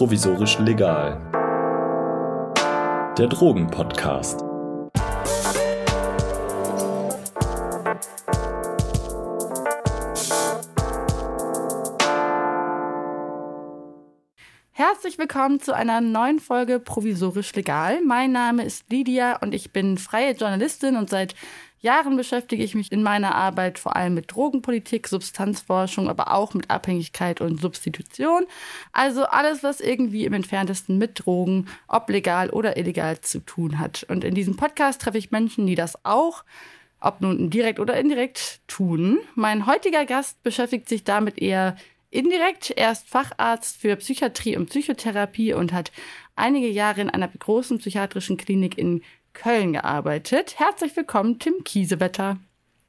provisorisch 0.00 0.58
legal. 0.60 1.20
Der 3.18 3.26
Drogenpodcast. 3.26 4.40
Herzlich 14.70 15.18
willkommen 15.18 15.60
zu 15.60 15.74
einer 15.74 16.00
neuen 16.00 16.38
Folge 16.38 16.80
Provisorisch 16.80 17.54
Legal. 17.54 18.00
Mein 18.02 18.32
Name 18.32 18.64
ist 18.64 18.90
Lydia 18.90 19.36
und 19.42 19.52
ich 19.52 19.70
bin 19.70 19.98
freie 19.98 20.32
Journalistin 20.32 20.96
und 20.96 21.10
seit 21.10 21.34
Jahren 21.80 22.16
beschäftige 22.16 22.62
ich 22.62 22.74
mich 22.74 22.92
in 22.92 23.02
meiner 23.02 23.34
Arbeit 23.34 23.78
vor 23.78 23.96
allem 23.96 24.14
mit 24.14 24.32
Drogenpolitik, 24.32 25.08
Substanzforschung, 25.08 26.08
aber 26.08 26.32
auch 26.32 26.54
mit 26.54 26.70
Abhängigkeit 26.70 27.40
und 27.40 27.60
Substitution. 27.60 28.44
Also 28.92 29.24
alles, 29.24 29.62
was 29.62 29.80
irgendwie 29.80 30.24
im 30.24 30.34
entferntesten 30.34 30.98
mit 30.98 31.24
Drogen, 31.24 31.66
ob 31.88 32.10
legal 32.10 32.50
oder 32.50 32.76
illegal, 32.76 33.20
zu 33.20 33.40
tun 33.40 33.78
hat. 33.78 34.04
Und 34.08 34.24
in 34.24 34.34
diesem 34.34 34.56
Podcast 34.56 35.00
treffe 35.00 35.18
ich 35.18 35.30
Menschen, 35.30 35.66
die 35.66 35.74
das 35.74 36.04
auch 36.04 36.44
ob 37.00 37.20
nun 37.20 37.50
direkt 37.50 37.80
oder 37.80 37.98
indirekt 37.98 38.60
tun. 38.68 39.18
Mein 39.34 39.66
heutiger 39.66 40.04
Gast 40.04 40.42
beschäftigt 40.42 40.88
sich 40.88 41.02
damit 41.02 41.38
eher 41.38 41.76
indirekt. 42.10 42.70
Er 42.70 42.92
ist 42.92 43.08
Facharzt 43.08 43.78
für 43.78 43.96
Psychiatrie 43.96 44.56
und 44.56 44.68
Psychotherapie 44.68 45.54
und 45.54 45.72
hat 45.72 45.92
einige 46.36 46.68
Jahre 46.68 47.00
in 47.00 47.10
einer 47.10 47.28
großen 47.28 47.78
psychiatrischen 47.78 48.36
Klinik 48.36 48.76
in 48.76 49.02
Köln 49.32 49.72
gearbeitet. 49.72 50.58
Herzlich 50.58 50.94
willkommen, 50.96 51.38
Tim 51.38 51.64
Kiesewetter. 51.64 52.38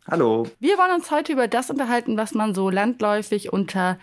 Hallo. 0.10 0.48
Wir 0.60 0.78
wollen 0.78 0.96
uns 0.96 1.12
heute 1.12 1.34
über 1.34 1.48
das 1.48 1.70
unterhalten, 1.70 2.18
was 2.18 2.34
man 2.34 2.56
so 2.56 2.70
landläufig 2.70 3.54
unter 3.54 4.00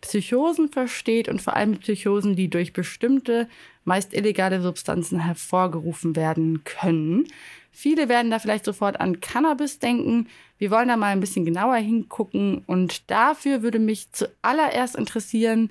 Psychosen 0.00 0.68
versteht 0.68 1.28
und 1.28 1.40
vor 1.40 1.54
allem 1.56 1.78
Psychosen, 1.78 2.36
die 2.36 2.48
durch 2.48 2.72
bestimmte, 2.72 3.48
meist 3.84 4.14
illegale 4.14 4.60
Substanzen 4.60 5.20
hervorgerufen 5.20 6.16
werden 6.16 6.64
können. 6.64 7.26
Viele 7.72 8.08
werden 8.08 8.30
da 8.30 8.38
vielleicht 8.38 8.64
sofort 8.64 9.00
an 9.00 9.20
Cannabis 9.20 9.78
denken. 9.78 10.28
Wir 10.58 10.70
wollen 10.70 10.88
da 10.88 10.96
mal 10.96 11.12
ein 11.12 11.20
bisschen 11.20 11.44
genauer 11.44 11.76
hingucken 11.76 12.62
und 12.66 13.10
dafür 13.10 13.62
würde 13.62 13.78
mich 13.78 14.12
zuallererst 14.12 14.94
interessieren, 14.94 15.70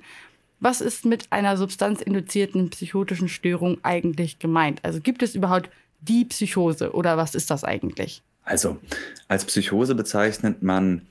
was 0.60 0.80
ist 0.80 1.04
mit 1.04 1.30
einer 1.30 1.56
substanzinduzierten 1.56 2.70
psychotischen 2.70 3.28
Störung 3.28 3.78
eigentlich 3.82 4.38
gemeint? 4.38 4.80
Also 4.84 5.00
gibt 5.00 5.22
es 5.22 5.34
überhaupt 5.34 5.70
die 6.08 6.24
Psychose 6.24 6.92
oder 6.92 7.16
was 7.16 7.34
ist 7.34 7.50
das 7.50 7.64
eigentlich? 7.64 8.22
Also, 8.44 8.78
als 9.28 9.44
Psychose 9.44 9.94
bezeichnet 9.94 10.62
man 10.62 11.02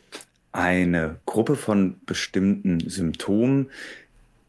eine 0.52 1.17
Gruppe 1.25 1.55
von 1.55 2.00
bestimmten 2.05 2.80
Symptomen, 2.89 3.72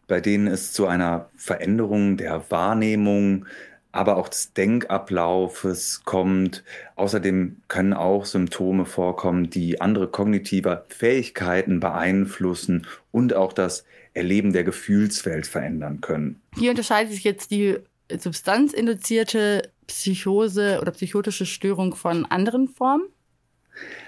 bei 0.07 0.21
denen 0.21 0.47
es 0.47 0.73
zu 0.73 0.87
einer 0.87 1.31
Veränderung 1.37 2.19
der 2.19 2.51
Wahrnehmung, 2.51 3.47
aber 3.91 4.17
auch 4.17 4.29
des 4.29 4.53
Denkablaufes 4.53 6.03
kommt. 6.05 6.63
Außerdem 6.97 7.57
können 7.69 7.95
auch 7.95 8.27
Symptome 8.27 8.85
vorkommen, 8.85 9.51
die 9.51 9.81
andere 9.81 10.09
kognitive 10.09 10.85
Fähigkeiten 10.89 11.81
beeinflussen 11.81 12.87
und 13.13 13.35
auch 13.35 13.53
das 13.53 13.85
Erleben 14.13 14.53
der 14.53 14.65
Gefühlswelt 14.65 15.47
verändern 15.47 16.01
können. 16.01 16.41
Wie 16.57 16.69
unterscheidet 16.69 17.13
sich 17.13 17.25
jetzt 17.25 17.51
die 17.51 17.79
substanzinduzierte 18.11 19.71
Psychose 19.87 20.79
oder 20.81 20.93
psychotische 20.93 21.47
Störung 21.47 21.95
von 21.95 22.25
anderen 22.27 22.69
Formen? 22.69 23.09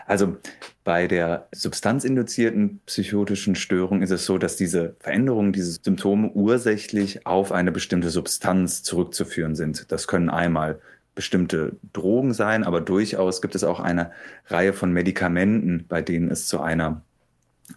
Also 0.06 0.36
bei 0.84 1.08
der 1.08 1.48
substanzinduzierten 1.52 2.80
psychotischen 2.86 3.56
Störung 3.56 4.02
ist 4.02 4.10
es 4.12 4.24
so, 4.24 4.38
dass 4.38 4.56
diese 4.56 4.94
Veränderungen, 5.00 5.52
diese 5.52 5.72
Symptome 5.82 6.30
ursächlich 6.32 7.26
auf 7.26 7.50
eine 7.50 7.72
bestimmte 7.72 8.10
Substanz 8.10 8.84
zurückzuführen 8.84 9.56
sind. 9.56 9.90
Das 9.90 10.06
können 10.06 10.30
einmal 10.30 10.78
bestimmte 11.16 11.76
Drogen 11.92 12.34
sein, 12.34 12.62
aber 12.62 12.80
durchaus 12.80 13.42
gibt 13.42 13.56
es 13.56 13.64
auch 13.64 13.80
eine 13.80 14.12
Reihe 14.46 14.72
von 14.72 14.92
Medikamenten, 14.92 15.86
bei 15.88 16.02
denen 16.02 16.30
es 16.30 16.46
zu 16.46 16.60
einer 16.60 17.02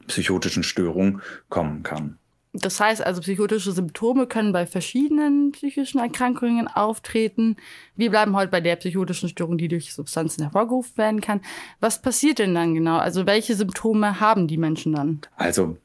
psychotischen 0.06 0.62
Störung 0.62 1.22
kommen 1.48 1.82
kann. 1.82 2.19
Das 2.54 2.80
heißt 2.80 3.06
also, 3.06 3.22
psychotische 3.22 3.72
Symptome 3.72 4.26
können 4.26 4.52
bei 4.52 4.66
verschiedenen 4.66 5.52
psychischen 5.52 6.00
Erkrankungen 6.00 6.68
auftreten. 6.68 7.58
Wir 7.96 8.10
bleiben 8.10 8.36
heute 8.36 8.50
bei 8.50 8.60
der 8.60 8.76
psychotischen 8.78 9.30
Störung, 9.30 9.60
die 9.60 9.68
durch 9.68 9.94
Substanzen 9.94 10.42
hervorgerufen 10.42 10.98
werden 10.98 11.22
kann. 11.22 11.42
Was 11.80 12.02
passiert 12.02 12.40
denn 12.40 12.56
dann 12.56 12.74
genau? 12.74 12.98
Also 12.98 13.28
welche 13.28 13.56
Symptome 13.56 14.20
haben 14.20 14.48
die 14.48 14.58
Menschen 14.58 14.94
dann? 14.94 15.22
Also 15.36 15.78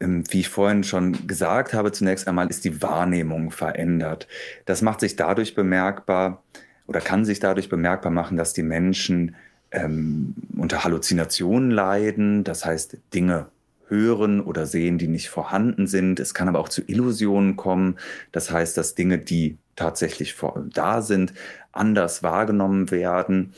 ähm, 0.00 0.24
wie 0.30 0.40
ich 0.40 0.48
vorhin 0.48 0.84
schon 0.84 1.26
gesagt 1.26 1.74
habe, 1.74 1.92
zunächst 1.92 2.26
einmal 2.26 2.48
ist 2.48 2.64
die 2.64 2.80
Wahrnehmung 2.80 3.50
verändert. 3.50 4.26
Das 4.64 4.80
macht 4.80 5.00
sich 5.00 5.16
dadurch 5.16 5.54
bemerkbar 5.54 6.42
oder 6.86 7.00
kann 7.00 7.26
sich 7.26 7.40
dadurch 7.40 7.68
bemerkbar 7.68 8.10
machen, 8.10 8.38
dass 8.38 8.54
die 8.54 8.62
Menschen 8.62 9.36
ähm, 9.70 10.34
unter 10.56 10.82
Halluzinationen 10.82 11.70
leiden, 11.70 12.42
das 12.42 12.64
heißt 12.64 12.96
Dinge 13.12 13.48
hören 13.90 14.40
oder 14.40 14.66
sehen, 14.66 14.98
die 14.98 15.08
nicht 15.08 15.28
vorhanden 15.28 15.86
sind. 15.86 16.20
Es 16.20 16.32
kann 16.32 16.48
aber 16.48 16.60
auch 16.60 16.68
zu 16.68 16.82
Illusionen 16.86 17.56
kommen. 17.56 17.96
Das 18.32 18.50
heißt, 18.50 18.76
dass 18.76 18.94
Dinge, 18.94 19.18
die 19.18 19.58
tatsächlich 19.76 20.36
da 20.72 21.02
sind, 21.02 21.32
anders 21.72 22.22
wahrgenommen 22.22 22.90
werden. 22.90 23.52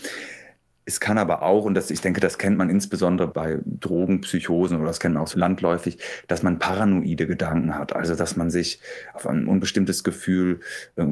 Es 0.84 0.98
kann 0.98 1.16
aber 1.16 1.42
auch, 1.42 1.64
und 1.64 1.74
das, 1.74 1.90
ich 1.90 2.00
denke, 2.00 2.20
das 2.20 2.38
kennt 2.38 2.58
man 2.58 2.68
insbesondere 2.68 3.28
bei 3.28 3.58
Drogenpsychosen 3.64 4.76
oder 4.78 4.86
das 4.86 4.98
kennt 4.98 5.14
man 5.14 5.22
auch 5.22 5.28
so 5.28 5.38
landläufig, 5.38 5.98
dass 6.26 6.42
man 6.42 6.58
paranoide 6.58 7.28
Gedanken 7.28 7.76
hat. 7.76 7.94
Also, 7.94 8.16
dass 8.16 8.36
man 8.36 8.50
sich 8.50 8.80
auf 9.14 9.28
ein 9.28 9.46
unbestimmtes 9.46 10.02
Gefühl 10.02 10.60
äh, 10.96 11.04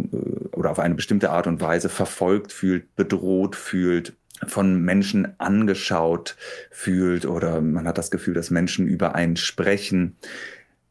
oder 0.53 0.71
auf 0.71 0.81
eine 0.81 0.97
bestimmte 0.97 1.31
Art 1.31 1.47
und 1.47 1.61
Weise 1.61 1.89
verfolgt 1.89 2.53
fühlt, 2.53 2.97
bedroht 2.97 3.55
fühlt, 3.55 4.15
von 4.47 4.83
Menschen 4.83 5.39
angeschaut 5.39 6.37
fühlt 6.71 7.27
oder 7.27 7.61
man 7.61 7.87
hat 7.87 7.99
das 7.99 8.11
Gefühl, 8.11 8.35
dass 8.35 8.51
Menschen 8.51 8.87
über 8.87 9.15
einen 9.15 9.37
sprechen. 9.37 10.17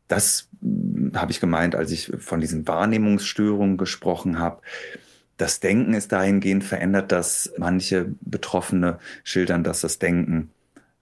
Das 0.08 0.50
hm, 0.62 1.12
habe 1.16 1.32
ich 1.32 1.40
gemeint, 1.40 1.76
als 1.76 1.92
ich 1.92 2.12
von 2.20 2.42
diesen 2.42 2.68
Wahrnehmungsstörungen 2.68 3.78
gesprochen 3.78 4.40
habe. 4.40 4.62
Das 5.38 5.60
Denken 5.60 5.94
ist 5.94 6.12
dahingehend 6.12 6.64
verändert, 6.64 7.12
dass 7.12 7.54
manche 7.58 8.14
Betroffene 8.22 9.00
schildern, 9.24 9.64
dass 9.64 9.82
das 9.82 9.98
Denken 9.98 10.52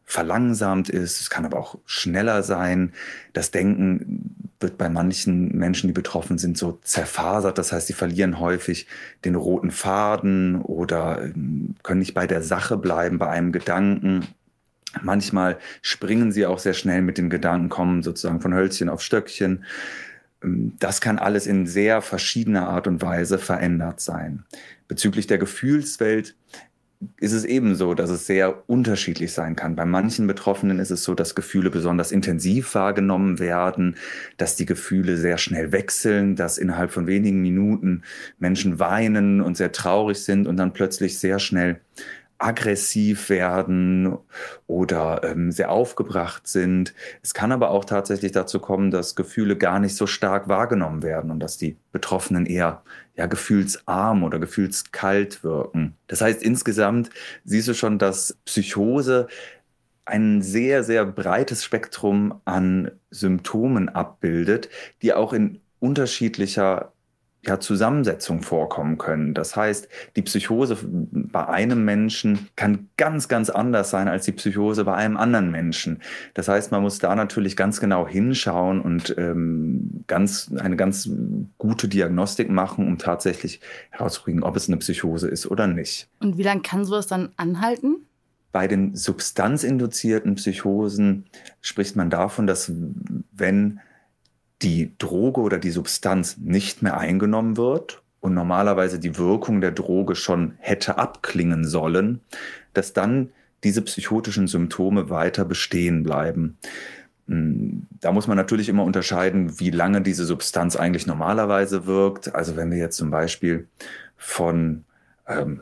verlangsamt 0.07 0.89
ist. 0.89 1.19
Es 1.19 1.29
kann 1.29 1.45
aber 1.45 1.59
auch 1.59 1.77
schneller 1.85 2.41
sein. 2.41 2.93
Das 3.33 3.51
Denken 3.51 4.47
wird 4.59 4.77
bei 4.77 4.89
manchen 4.89 5.55
Menschen, 5.55 5.87
die 5.87 5.93
betroffen 5.93 6.37
sind, 6.37 6.57
so 6.57 6.79
zerfasert. 6.81 7.57
Das 7.57 7.73
heißt, 7.73 7.87
sie 7.87 7.93
verlieren 7.93 8.39
häufig 8.39 8.87
den 9.25 9.35
roten 9.35 9.69
Faden 9.69 10.61
oder 10.61 11.21
ähm, 11.21 11.75
können 11.83 11.99
nicht 11.99 12.13
bei 12.13 12.25
der 12.25 12.41
Sache 12.41 12.77
bleiben, 12.77 13.19
bei 13.19 13.29
einem 13.29 13.51
Gedanken. 13.51 14.25
Manchmal 15.01 15.59
springen 15.81 16.31
sie 16.31 16.45
auch 16.45 16.59
sehr 16.59 16.73
schnell 16.73 17.01
mit 17.01 17.17
den 17.17 17.29
Gedanken, 17.29 17.67
kommen 17.67 18.01
sozusagen 18.01 18.39
von 18.39 18.53
Hölzchen 18.53 18.87
auf 18.87 19.01
Stöckchen. 19.01 19.65
Ähm, 20.41 20.73
das 20.79 21.01
kann 21.01 21.19
alles 21.19 21.47
in 21.47 21.67
sehr 21.67 22.01
verschiedener 22.01 22.69
Art 22.69 22.87
und 22.87 23.01
Weise 23.01 23.37
verändert 23.39 23.99
sein. 23.99 24.45
Bezüglich 24.87 25.27
der 25.27 25.37
Gefühlswelt 25.37 26.35
ist 27.19 27.33
es 27.33 27.45
ebenso, 27.45 27.93
dass 27.93 28.09
es 28.09 28.25
sehr 28.25 28.63
unterschiedlich 28.67 29.31
sein 29.31 29.55
kann. 29.55 29.75
Bei 29.75 29.85
manchen 29.85 30.25
Betroffenen 30.25 30.79
ist 30.79 30.89
es 30.89 31.03
so, 31.03 31.13
dass 31.13 31.35
Gefühle 31.35 31.69
besonders 31.69 32.11
intensiv 32.11 32.73
wahrgenommen 32.73 33.37
werden, 33.39 33.95
dass 34.37 34.55
die 34.55 34.65
Gefühle 34.65 35.17
sehr 35.17 35.37
schnell 35.37 35.71
wechseln, 35.71 36.35
dass 36.35 36.57
innerhalb 36.57 36.91
von 36.91 37.05
wenigen 37.05 37.41
Minuten 37.41 38.03
Menschen 38.39 38.79
weinen 38.79 39.41
und 39.41 39.57
sehr 39.57 39.71
traurig 39.71 40.19
sind 40.19 40.47
und 40.47 40.57
dann 40.57 40.73
plötzlich 40.73 41.19
sehr 41.19 41.37
schnell 41.37 41.79
aggressiv 42.39 43.29
werden 43.29 44.17
oder 44.67 45.21
ähm, 45.23 45.51
sehr 45.51 45.71
aufgebracht 45.71 46.47
sind. 46.47 46.93
Es 47.23 47.33
kann 47.33 47.51
aber 47.51 47.71
auch 47.71 47.85
tatsächlich 47.85 48.31
dazu 48.31 48.59
kommen, 48.59 48.91
dass 48.91 49.15
Gefühle 49.15 49.57
gar 49.57 49.79
nicht 49.79 49.95
so 49.95 50.07
stark 50.07 50.47
wahrgenommen 50.47 51.03
werden 51.03 51.31
und 51.31 51.39
dass 51.39 51.57
die 51.57 51.77
Betroffenen 51.91 52.45
eher 52.45 52.83
ja, 53.15 53.25
gefühlsarm 53.25 54.23
oder 54.23 54.39
gefühlskalt 54.39 55.43
wirken. 55.43 55.95
Das 56.07 56.21
heißt, 56.21 56.43
insgesamt 56.43 57.09
siehst 57.43 57.67
du 57.67 57.73
schon, 57.73 57.97
dass 57.97 58.37
Psychose 58.45 59.27
ein 60.05 60.41
sehr, 60.41 60.83
sehr 60.83 61.05
breites 61.05 61.63
Spektrum 61.63 62.39
an 62.45 62.91
Symptomen 63.09 63.89
abbildet, 63.89 64.69
die 65.01 65.13
auch 65.13 65.33
in 65.33 65.59
unterschiedlicher 65.79 66.93
ja, 67.45 67.59
Zusammensetzung 67.59 68.41
vorkommen 68.41 68.97
können. 68.97 69.33
Das 69.33 69.55
heißt, 69.55 69.87
die 70.15 70.21
Psychose 70.21 70.77
bei 70.83 71.47
einem 71.47 71.85
Menschen 71.85 72.49
kann 72.55 72.89
ganz, 72.97 73.27
ganz 73.27 73.49
anders 73.49 73.89
sein 73.89 74.07
als 74.07 74.25
die 74.25 74.31
Psychose 74.33 74.83
bei 74.83 74.95
einem 74.95 75.17
anderen 75.17 75.51
Menschen. 75.51 76.01
Das 76.33 76.47
heißt, 76.47 76.71
man 76.71 76.81
muss 76.81 76.99
da 76.99 77.15
natürlich 77.15 77.55
ganz 77.55 77.79
genau 77.79 78.07
hinschauen 78.07 78.81
und 78.81 79.15
ähm, 79.17 80.03
ganz, 80.07 80.51
eine 80.59 80.75
ganz 80.75 81.09
gute 81.57 81.87
Diagnostik 81.87 82.49
machen, 82.49 82.85
um 82.85 82.97
tatsächlich 82.97 83.61
herauszukriegen, 83.91 84.43
ob 84.43 84.55
es 84.55 84.67
eine 84.67 84.77
Psychose 84.77 85.27
ist 85.27 85.49
oder 85.49 85.67
nicht. 85.67 86.09
Und 86.19 86.37
wie 86.37 86.43
lange 86.43 86.61
kann 86.61 86.85
sowas 86.85 87.07
dann 87.07 87.29
anhalten? 87.37 88.07
Bei 88.51 88.67
den 88.67 88.95
substanzinduzierten 88.95 90.35
Psychosen 90.35 91.25
spricht 91.61 91.95
man 91.95 92.09
davon, 92.09 92.47
dass 92.47 92.71
wenn 93.31 93.79
die 94.61 94.93
Droge 94.97 95.41
oder 95.41 95.59
die 95.59 95.71
Substanz 95.71 96.37
nicht 96.37 96.81
mehr 96.81 96.97
eingenommen 96.97 97.57
wird 97.57 98.01
und 98.19 98.33
normalerweise 98.33 98.99
die 98.99 99.17
Wirkung 99.17 99.61
der 99.61 99.71
Droge 99.71 100.15
schon 100.15 100.53
hätte 100.57 100.97
abklingen 100.97 101.65
sollen, 101.65 102.21
dass 102.73 102.93
dann 102.93 103.29
diese 103.63 103.81
psychotischen 103.81 104.47
Symptome 104.47 105.09
weiter 105.09 105.45
bestehen 105.45 106.03
bleiben. 106.03 106.57
Hm, 107.27 107.87
da 107.99 108.11
muss 108.11 108.27
man 108.27 108.37
natürlich 108.37 108.69
immer 108.69 108.83
unterscheiden, 108.83 109.59
wie 109.59 109.71
lange 109.71 110.01
diese 110.01 110.25
Substanz 110.25 110.75
eigentlich 110.75 111.07
normalerweise 111.07 111.85
wirkt. 111.85 112.33
Also 112.33 112.55
wenn 112.55 112.71
wir 112.71 112.77
jetzt 112.77 112.97
zum 112.97 113.11
Beispiel 113.11 113.67
von 114.15 114.85
ähm, 115.27 115.61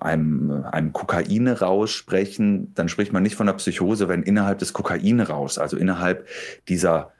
einem, 0.00 0.64
einem 0.64 0.92
Kokainrausch 0.92 1.94
sprechen, 1.94 2.72
dann 2.74 2.88
spricht 2.88 3.12
man 3.12 3.22
nicht 3.22 3.36
von 3.36 3.48
einer 3.48 3.56
Psychose, 3.58 4.08
wenn 4.08 4.22
innerhalb 4.22 4.58
des 4.58 4.72
Kokainrauschs, 4.72 5.58
also 5.58 5.76
innerhalb 5.76 6.26
dieser 6.68 7.12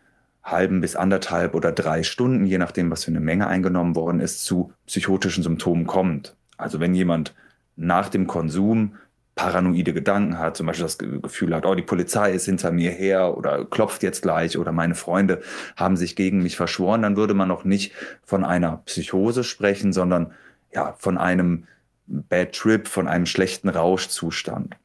halben 0.51 0.81
bis 0.81 0.97
anderthalb 0.97 1.55
oder 1.55 1.73
drei 1.73 2.03
Stunden, 2.03 2.47
je 2.47 2.59
nachdem, 2.59 2.91
was 2.91 3.05
für 3.05 3.11
eine 3.11 3.21
Menge 3.21 3.47
eingenommen 3.47 3.95
worden 3.95 4.21
ist, 4.21 4.45
zu 4.45 4.73
psychotischen 4.87 5.43
Symptomen 5.43 5.87
kommt. 5.87 6.37
Also 6.57 6.81
wenn 6.81 6.95
jemand 6.95 7.35
nach 7.77 8.09
dem 8.09 8.27
Konsum 8.27 8.97
paranoide 9.35 9.95
Gedanken 9.95 10.39
hat, 10.39 10.57
zum 10.57 10.67
Beispiel 10.67 10.85
das 10.85 10.99
Gefühl 10.99 11.55
hat, 11.55 11.65
oh, 11.65 11.75
die 11.75 11.83
Polizei 11.83 12.33
ist 12.33 12.45
hinter 12.45 12.73
mir 12.73 12.91
her 12.91 13.37
oder 13.39 13.65
klopft 13.65 14.03
jetzt 14.03 14.21
gleich 14.21 14.59
oder 14.59 14.73
meine 14.73 14.95
Freunde 14.95 15.41
haben 15.77 15.97
sich 15.97 16.15
gegen 16.15 16.43
mich 16.43 16.57
verschworen, 16.57 17.03
dann 17.03 17.17
würde 17.17 17.33
man 17.33 17.49
noch 17.49 17.65
nicht 17.65 17.93
von 18.23 18.45
einer 18.45 18.83
Psychose 18.85 19.45
sprechen, 19.45 19.93
sondern 19.93 20.33
ja, 20.73 20.95
von 20.99 21.17
einem 21.17 21.67
Bad 22.07 22.53
Trip, 22.53 22.87
von 22.87 23.09
einem 23.09 23.25
schlechten 23.25 23.69
Rauschzustand. 23.69 24.77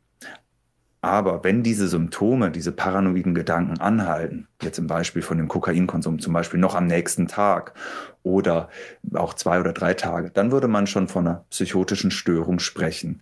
Aber 1.05 1.43
wenn 1.43 1.61
diese 1.61 1.87
Symptome, 1.87 2.49
diese 2.49 2.71
paranoiden 2.71 3.35
Gedanken 3.35 3.79
anhalten, 3.79 4.47
jetzt 4.63 4.79
im 4.79 4.87
Beispiel 4.87 5.21
von 5.21 5.37
dem 5.37 5.47
Kokainkonsum 5.47 6.17
zum 6.17 6.33
Beispiel 6.33 6.59
noch 6.59 6.73
am 6.73 6.87
nächsten 6.87 7.27
Tag 7.27 7.75
oder 8.23 8.69
auch 9.13 9.35
zwei 9.35 9.59
oder 9.59 9.71
drei 9.71 9.93
Tage, 9.93 10.31
dann 10.31 10.51
würde 10.51 10.67
man 10.67 10.87
schon 10.87 11.07
von 11.07 11.27
einer 11.27 11.45
psychotischen 11.51 12.09
Störung 12.09 12.57
sprechen. 12.57 13.21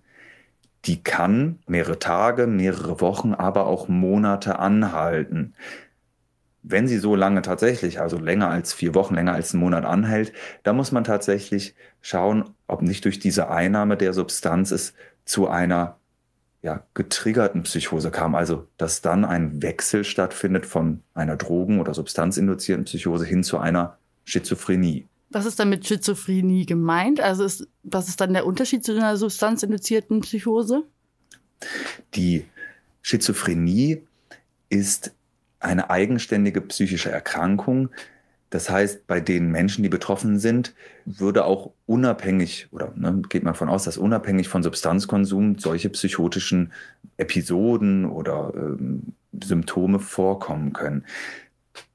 Die 0.85 1.03
kann 1.03 1.59
mehrere 1.68 2.00
Tage, 2.00 2.47
mehrere 2.47 3.01
Wochen, 3.01 3.33
aber 3.33 3.65
auch 3.65 3.89
Monate 3.89 4.59
anhalten. 4.59 5.53
Wenn 6.62 6.88
sie 6.88 7.00
so 7.00 7.18
lange 7.18 7.41
tatsächlich, 7.41 8.00
also 8.00 8.18
länger 8.18 8.50
als 8.50 8.71
vier 8.71 8.95
Wochen, 8.95 9.15
länger 9.15 9.33
als 9.33 9.53
einen 9.53 9.62
Monat 9.62 9.83
anhält, 9.83 10.31
dann 10.63 10.77
muss 10.77 10.94
man 10.94 11.03
tatsächlich 11.03 11.75
schauen, 12.00 12.45
ob 12.65 12.81
nicht 12.81 13.03
durch 13.03 13.19
diese 13.19 13.50
Einnahme 13.50 13.97
der 13.97 14.13
Substanz 14.13 14.71
es 14.71 14.94
zu 15.25 15.50
einer 15.50 15.97
ja, 16.63 16.81
getriggerten 16.94 17.63
Psychose 17.63 18.10
kam. 18.10 18.33
Also, 18.36 18.68
dass 18.77 19.01
dann 19.01 19.25
ein 19.25 19.62
Wechsel 19.62 20.04
stattfindet 20.04 20.65
von 20.65 21.01
einer 21.13 21.36
drogen- 21.36 21.80
oder 21.80 21.94
substanzinduzierten 21.94 22.86
Psychose 22.86 23.25
hin 23.25 23.44
zu 23.44 23.60
einer 23.60 23.98
Schizophrenie. 24.24 25.06
Was 25.30 25.45
ist 25.45 25.60
dann 25.60 25.69
mit 25.69 25.86
Schizophrenie 25.86 26.65
gemeint? 26.65 27.19
Also, 27.19 27.44
ist, 27.44 27.68
was 27.83 28.07
ist 28.07 28.21
dann 28.21 28.33
der 28.33 28.45
Unterschied 28.45 28.86
zu 28.86 28.94
einer 28.94 29.18
substanzinduzierten 29.18 30.21
Psychose? 30.21 30.83
Die 32.15 32.45
Schizophrenie 33.01 34.01
ist 34.69 35.13
eine 35.60 35.89
eigenständige 35.89 36.62
psychische 36.62 37.12
Erkrankung, 37.12 37.89
das 38.53 38.69
heißt, 38.69 39.07
bei 39.07 39.19
den 39.19 39.50
Menschen, 39.50 39.81
die 39.81 39.89
betroffen 39.89 40.38
sind, 40.38 40.75
würde 41.05 41.45
auch 41.45 41.71
unabhängig 41.88 42.67
oder 42.69 42.94
ne, 42.95 43.23
geht 43.27 43.41
man 43.41 43.53
davon 43.53 43.67
aus, 43.67 43.85
dass 43.85 43.97
unabhängig 43.97 44.47
von 44.47 44.61
Substanzkonsum 44.61 45.57
solche 45.57 45.89
psychotischen 45.89 46.71
Episoden 47.17 48.05
oder 48.05 48.53
ähm, 48.55 49.13
Symptome 49.44 49.97
vorkommen 49.97 50.71
können. 50.71 51.03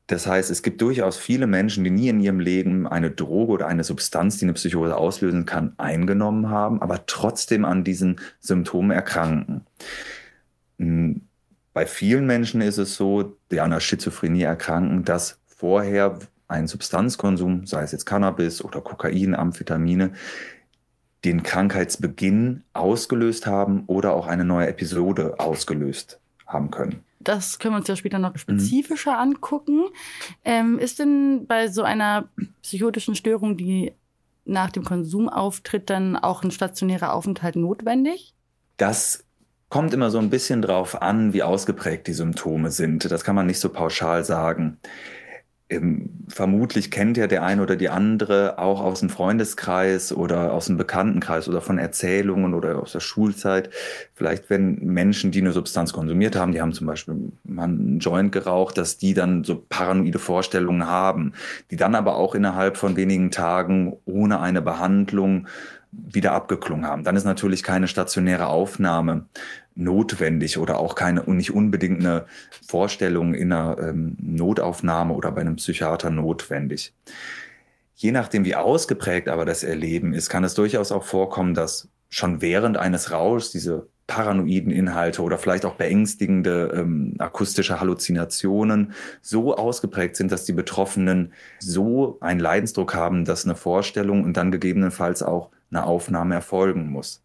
Das 0.08 0.26
heißt, 0.26 0.50
es 0.50 0.64
gibt 0.64 0.80
durchaus 0.80 1.16
viele 1.16 1.46
Menschen, 1.46 1.84
die 1.84 1.90
nie 1.90 2.08
in 2.08 2.18
ihrem 2.18 2.40
Leben 2.40 2.88
eine 2.88 3.12
Droge 3.12 3.52
oder 3.52 3.68
eine 3.68 3.84
Substanz, 3.84 4.38
die 4.38 4.46
eine 4.46 4.54
Psychose 4.54 4.96
auslösen 4.96 5.46
kann, 5.46 5.74
eingenommen 5.76 6.50
haben, 6.50 6.82
aber 6.82 7.06
trotzdem 7.06 7.64
an 7.64 7.84
diesen 7.84 8.18
Symptomen 8.40 8.90
erkranken. 8.90 9.64
Hm, 10.80 11.20
bei 11.72 11.86
vielen 11.86 12.26
Menschen 12.26 12.62
ist 12.62 12.78
es 12.78 12.96
so, 12.96 13.36
die 13.52 13.60
an 13.60 13.70
einer 13.70 13.80
Schizophrenie 13.80 14.42
erkranken, 14.42 15.04
dass 15.04 15.38
vorher 15.46 16.18
ein 16.48 16.66
Substanzkonsum, 16.66 17.66
sei 17.66 17.82
es 17.82 17.92
jetzt 17.92 18.06
Cannabis 18.06 18.64
oder 18.64 18.80
Kokain, 18.80 19.34
Amphetamine, 19.34 20.12
den 21.24 21.42
Krankheitsbeginn 21.42 22.64
ausgelöst 22.72 23.46
haben 23.46 23.84
oder 23.86 24.14
auch 24.14 24.26
eine 24.26 24.44
neue 24.44 24.68
Episode 24.68 25.38
ausgelöst 25.38 26.20
haben 26.46 26.70
können. 26.70 27.04
Das 27.20 27.58
können 27.58 27.74
wir 27.74 27.78
uns 27.78 27.88
ja 27.88 27.96
später 27.96 28.18
noch 28.18 28.36
spezifischer 28.38 29.12
mhm. 29.12 29.32
angucken. 29.32 29.84
Ähm, 30.44 30.78
ist 30.78 30.98
denn 30.98 31.46
bei 31.46 31.68
so 31.68 31.82
einer 31.82 32.28
psychotischen 32.62 33.14
Störung, 33.14 33.56
die 33.56 33.92
nach 34.44 34.70
dem 34.70 34.84
Konsum 34.84 35.28
auftritt, 35.28 35.90
dann 35.90 36.16
auch 36.16 36.42
ein 36.42 36.50
stationärer 36.50 37.12
Aufenthalt 37.12 37.56
notwendig? 37.56 38.34
Das 38.78 39.24
kommt 39.68 39.92
immer 39.92 40.10
so 40.10 40.18
ein 40.18 40.30
bisschen 40.30 40.62
drauf 40.62 41.02
an, 41.02 41.34
wie 41.34 41.42
ausgeprägt 41.42 42.06
die 42.06 42.14
Symptome 42.14 42.70
sind. 42.70 43.10
Das 43.10 43.24
kann 43.24 43.34
man 43.34 43.46
nicht 43.46 43.60
so 43.60 43.68
pauschal 43.68 44.24
sagen 44.24 44.78
ähm, 45.70 46.24
vermutlich 46.28 46.90
kennt 46.90 47.16
ja 47.16 47.26
der 47.26 47.42
eine 47.42 47.62
oder 47.62 47.76
die 47.76 47.90
andere 47.90 48.58
auch 48.58 48.80
aus 48.80 49.00
dem 49.00 49.10
Freundeskreis 49.10 50.12
oder 50.12 50.52
aus 50.52 50.66
dem 50.66 50.78
Bekanntenkreis 50.78 51.48
oder 51.48 51.60
von 51.60 51.78
Erzählungen 51.78 52.54
oder 52.54 52.80
aus 52.80 52.92
der 52.92 53.00
Schulzeit. 53.00 53.70
Vielleicht 54.14 54.48
wenn 54.48 54.76
Menschen, 54.76 55.30
die 55.30 55.40
eine 55.40 55.52
Substanz 55.52 55.92
konsumiert 55.92 56.36
haben, 56.36 56.52
die 56.52 56.62
haben 56.62 56.72
zum 56.72 56.86
Beispiel 56.86 57.16
mal 57.44 57.64
einen 57.64 57.98
Joint 57.98 58.32
geraucht, 58.32 58.78
dass 58.78 58.96
die 58.96 59.12
dann 59.12 59.44
so 59.44 59.62
paranoide 59.68 60.18
Vorstellungen 60.18 60.86
haben, 60.86 61.34
die 61.70 61.76
dann 61.76 61.94
aber 61.94 62.16
auch 62.16 62.34
innerhalb 62.34 62.78
von 62.78 62.96
wenigen 62.96 63.30
Tagen 63.30 63.96
ohne 64.06 64.40
eine 64.40 64.62
Behandlung 64.62 65.48
wieder 65.90 66.32
abgeklungen 66.32 66.86
haben. 66.86 67.04
Dann 67.04 67.16
ist 67.16 67.24
natürlich 67.24 67.62
keine 67.62 67.88
stationäre 67.88 68.46
Aufnahme 68.46 69.26
notwendig 69.78 70.58
oder 70.58 70.78
auch 70.78 70.94
keine 70.94 71.22
nicht 71.24 71.54
unbedingt 71.54 72.00
eine 72.00 72.26
Vorstellung 72.66 73.32
in 73.34 73.52
einer 73.52 73.78
ähm, 73.78 74.16
Notaufnahme 74.20 75.14
oder 75.14 75.30
bei 75.32 75.40
einem 75.40 75.56
Psychiater 75.56 76.10
notwendig. 76.10 76.92
Je 77.94 78.12
nachdem, 78.12 78.44
wie 78.44 78.56
ausgeprägt 78.56 79.28
aber 79.28 79.44
das 79.44 79.62
Erleben 79.64 80.12
ist, 80.14 80.28
kann 80.28 80.44
es 80.44 80.54
durchaus 80.54 80.92
auch 80.92 81.04
vorkommen, 81.04 81.54
dass 81.54 81.88
schon 82.08 82.40
während 82.40 82.76
eines 82.76 83.12
Rauschs 83.12 83.50
diese 83.50 83.86
paranoiden 84.08 84.72
Inhalte 84.72 85.22
oder 85.22 85.38
vielleicht 85.38 85.64
auch 85.64 85.74
beängstigende 85.74 86.72
ähm, 86.74 87.14
akustische 87.18 87.78
Halluzinationen 87.78 88.92
so 89.20 89.54
ausgeprägt 89.54 90.16
sind, 90.16 90.32
dass 90.32 90.44
die 90.44 90.54
Betroffenen 90.54 91.32
so 91.60 92.16
einen 92.20 92.40
Leidensdruck 92.40 92.94
haben, 92.94 93.24
dass 93.24 93.44
eine 93.44 93.54
Vorstellung 93.54 94.24
und 94.24 94.36
dann 94.36 94.50
gegebenenfalls 94.50 95.22
auch 95.22 95.50
eine 95.70 95.84
Aufnahme 95.84 96.34
erfolgen 96.34 96.90
muss 96.90 97.22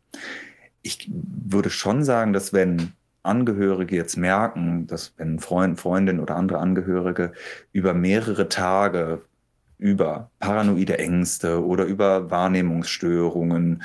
ich 0.83 1.09
würde 1.11 1.69
schon 1.69 2.03
sagen, 2.03 2.33
dass 2.33 2.53
wenn 2.53 2.91
Angehörige 3.23 3.95
jetzt 3.95 4.17
merken, 4.17 4.85
dass 4.85 5.13
wenn 5.17 5.39
Freund, 5.39 5.79
Freundin 5.79 6.19
oder 6.19 6.35
andere 6.35 6.59
Angehörige 6.59 7.31
über 7.71 7.93
mehrere 7.93 8.49
Tage 8.49 9.21
über 9.77 10.29
paranoide 10.39 10.99
Ängste 10.99 11.65
oder 11.65 11.85
über 11.85 12.29
Wahrnehmungsstörungen 12.29 13.83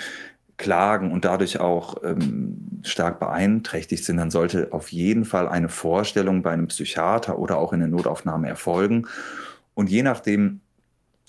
klagen 0.56 1.12
und 1.12 1.24
dadurch 1.24 1.60
auch 1.60 2.02
ähm, 2.04 2.80
stark 2.82 3.20
beeinträchtigt 3.20 4.04
sind, 4.04 4.16
dann 4.16 4.30
sollte 4.30 4.72
auf 4.72 4.90
jeden 4.90 5.24
Fall 5.24 5.48
eine 5.48 5.68
Vorstellung 5.68 6.42
bei 6.42 6.50
einem 6.50 6.66
Psychiater 6.66 7.38
oder 7.38 7.58
auch 7.58 7.72
in 7.72 7.80
der 7.80 7.88
Notaufnahme 7.88 8.48
erfolgen. 8.48 9.06
Und 9.74 9.88
je 9.88 10.02
nachdem 10.02 10.60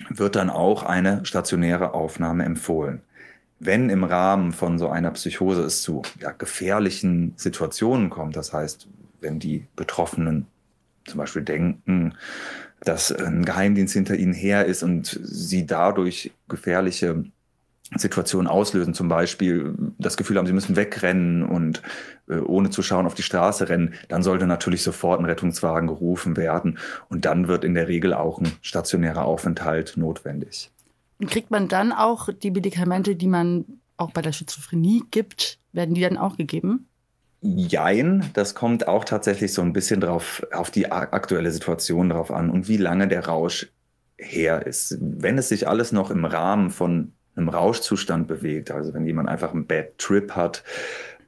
wird 0.09 0.35
dann 0.35 0.49
auch 0.49 0.83
eine 0.83 1.25
stationäre 1.25 1.93
Aufnahme 1.93 2.43
empfohlen 2.43 3.01
wenn 3.59 3.89
im 3.89 4.03
Rahmen 4.03 4.53
von 4.53 4.79
so 4.79 4.89
einer 4.89 5.11
Psychose 5.11 5.63
es 5.63 5.81
zu 5.81 6.01
ja, 6.19 6.31
gefährlichen 6.31 7.33
Situationen 7.35 8.09
kommt, 8.09 8.35
das 8.35 8.53
heißt, 8.53 8.87
wenn 9.21 9.39
die 9.39 9.67
Betroffenen 9.75 10.47
zum 11.05 11.17
Beispiel 11.17 11.41
denken, 11.41 12.13
dass 12.81 13.11
ein 13.11 13.43
Geheimdienst 13.43 13.93
hinter 13.93 14.15
ihnen 14.15 14.33
her 14.33 14.65
ist 14.65 14.83
und 14.83 15.19
sie 15.21 15.65
dadurch 15.65 16.31
gefährliche 16.47 17.25
Situationen 17.95 18.47
auslösen, 18.47 18.93
zum 18.93 19.09
Beispiel 19.09 19.73
das 19.97 20.15
Gefühl 20.15 20.37
haben, 20.37 20.45
sie 20.45 20.53
müssen 20.53 20.75
wegrennen 20.75 21.43
und 21.43 21.81
äh, 22.27 22.37
ohne 22.37 22.69
zu 22.69 22.83
schauen 22.83 23.07
auf 23.07 23.15
die 23.15 23.23
Straße 23.23 23.67
rennen, 23.67 23.95
dann 24.07 24.21
sollte 24.21 24.45
natürlich 24.45 24.83
sofort 24.83 25.19
ein 25.19 25.25
Rettungswagen 25.25 25.87
gerufen 25.87 26.37
werden 26.37 26.77
und 27.09 27.25
dann 27.25 27.47
wird 27.47 27.63
in 27.63 27.73
der 27.73 27.87
Regel 27.87 28.13
auch 28.13 28.39
ein 28.39 28.51
stationärer 28.61 29.25
Aufenthalt 29.25 29.97
notwendig. 29.97 30.71
Kriegt 31.27 31.51
man 31.51 31.67
dann 31.67 31.91
auch 31.91 32.29
die 32.31 32.51
Medikamente, 32.51 33.15
die 33.15 33.27
man 33.27 33.65
auch 33.97 34.11
bei 34.11 34.21
der 34.21 34.31
Schizophrenie 34.31 35.03
gibt, 35.11 35.59
werden 35.73 35.93
die 35.93 36.01
dann 36.01 36.17
auch 36.17 36.38
gegeben? 36.38 36.88
Jein, 37.41 38.29
das 38.33 38.53
kommt 38.53 38.88
auch 38.88 39.05
tatsächlich 39.05 39.53
so 39.53 39.61
ein 39.61 39.73
bisschen 39.73 40.01
drauf, 40.01 40.45
auf 40.51 40.71
die 40.71 40.91
aktuelle 40.91 41.51
Situation 41.51 42.09
drauf 42.09 42.31
an 42.31 42.49
und 42.49 42.67
wie 42.67 42.77
lange 42.77 43.07
der 43.07 43.25
Rausch 43.25 43.71
her 44.17 44.65
ist. 44.65 44.97
Wenn 44.99 45.38
es 45.38 45.49
sich 45.49 45.67
alles 45.67 45.91
noch 45.91 46.11
im 46.11 46.25
Rahmen 46.25 46.69
von 46.69 47.13
einem 47.35 47.49
Rauschzustand 47.49 48.27
bewegt, 48.27 48.71
also 48.71 48.93
wenn 48.93 49.05
jemand 49.05 49.29
einfach 49.29 49.53
einen 49.53 49.65
Bad 49.65 49.97
Trip 49.97 50.31
hat 50.33 50.63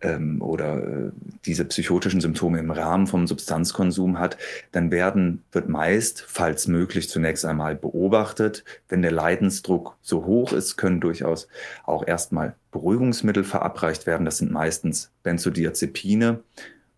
ähm, 0.02 0.42
oder 0.42 0.78
äh, 0.78 1.12
diese 1.46 1.66
psychotischen 1.66 2.22
Symptome 2.22 2.60
im 2.60 2.72
Rahmen 2.72 3.08
vom 3.08 3.28
Substanzkonsum 3.28 4.20
hat, 4.20 4.38
dann 4.72 4.92
werden, 4.92 5.44
wird 5.52 5.70
meist, 5.70 6.24
falls 6.28 6.68
möglich, 6.68 7.10
zunächst 7.10 7.46
einmal 7.46 7.76
beobachtet. 7.76 8.64
Wenn 8.90 9.02
der 9.02 9.12
Leidensdruck 9.12 9.98
so 10.02 10.26
hoch 10.26 10.54
ist, 10.54 10.78
können 10.78 11.02
durchaus 11.02 11.48
auch 11.84 12.06
erstmal 12.06 12.56
Beruhigungsmittel 12.72 13.44
verabreicht 13.44 14.06
werden. 14.06 14.26
Das 14.26 14.38
sind 14.38 14.52
meistens 14.52 15.12
Benzodiazepine, 15.24 16.40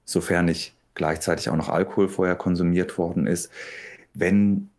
sofern 0.05 0.45
nicht 0.45 0.73
gleichzeitig 0.95 1.49
auch 1.49 1.55
noch 1.55 1.69
Alkohol 1.69 2.07
vorher 2.07 2.35
konsumiert 2.35 2.97
worden 2.97 3.27
ist. 3.27 3.49
Wenn 4.13 4.69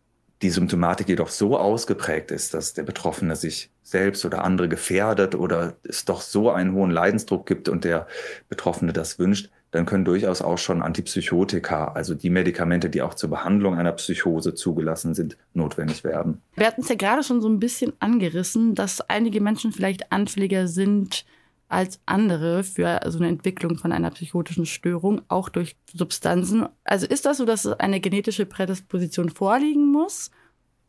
die 0.45 0.51
Symptomatik 0.51 1.09
jedoch 1.09 1.29
so 1.29 1.57
ausgeprägt 1.57 2.29
ist, 2.29 2.53
dass 2.53 2.75
der 2.75 2.83
Betroffene 2.83 3.35
sich 3.35 3.71
selbst 3.81 4.25
oder 4.25 4.43
andere 4.43 4.69
gefährdet 4.69 5.33
oder 5.33 5.73
es 5.81 6.05
doch 6.05 6.21
so 6.21 6.51
einen 6.51 6.73
hohen 6.73 6.91
Leidensdruck 6.91 7.47
gibt 7.47 7.67
und 7.67 7.83
der 7.83 8.05
Betroffene 8.47 8.93
das 8.93 9.17
wünscht, 9.17 9.49
dann 9.71 9.87
können 9.87 10.05
durchaus 10.05 10.43
auch 10.43 10.59
schon 10.59 10.83
Antipsychotika, 10.83 11.93
also 11.93 12.13
die 12.13 12.29
Medikamente, 12.29 12.91
die 12.91 13.01
auch 13.01 13.15
zur 13.15 13.31
Behandlung 13.31 13.75
einer 13.75 13.93
Psychose 13.93 14.53
zugelassen 14.53 15.15
sind, 15.15 15.35
notwendig 15.55 16.03
werden. 16.03 16.43
Wir 16.55 16.67
hatten 16.67 16.81
es 16.81 16.89
ja 16.89 16.95
gerade 16.95 17.23
schon 17.23 17.41
so 17.41 17.49
ein 17.49 17.59
bisschen 17.59 17.93
angerissen, 17.99 18.75
dass 18.75 19.01
einige 19.01 19.41
Menschen 19.41 19.71
vielleicht 19.71 20.11
anfälliger 20.11 20.67
sind 20.67 21.25
als 21.69 21.99
andere 22.05 22.63
für 22.63 23.01
so 23.07 23.17
eine 23.17 23.29
Entwicklung 23.29 23.77
von 23.77 23.91
einer 23.91 24.11
psychotischen 24.11 24.67
Störung, 24.67 25.23
auch 25.27 25.49
durch 25.49 25.75
Substanzen. 25.91 26.67
Also 26.83 27.07
ist 27.07 27.25
das 27.25 27.37
so, 27.37 27.45
dass 27.45 27.65
eine 27.65 27.99
genetische 27.99 28.45
Prädisposition 28.45 29.29
vorliegen 29.29 29.91
muss? 29.91 30.29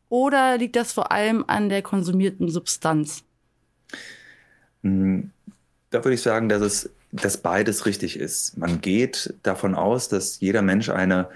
Oder 0.09 0.59
liegt 0.59 0.77
das 0.77 0.93
vor 0.93 1.13
allem 1.13 1.45
an 1.47 1.69
der 1.69 1.83
konsumierten 1.83 2.49
Substanz? 2.49 3.25
Hm, 4.83 5.31
da 5.91 6.05
würde 6.05 6.15
ich 6.15 6.23
sagen, 6.23 6.49
dass 6.49 6.63
es 6.63 6.91
dass 7.13 7.39
beides 7.39 7.87
richtig 7.87 8.19
ist. 8.19 8.57
Man 8.59 8.81
geht 8.81 9.35
davon 9.43 9.75
aus, 9.75 10.09
dass 10.09 10.41
jeder 10.41 10.63
Mensch 10.63 10.91
eine 10.91 11.29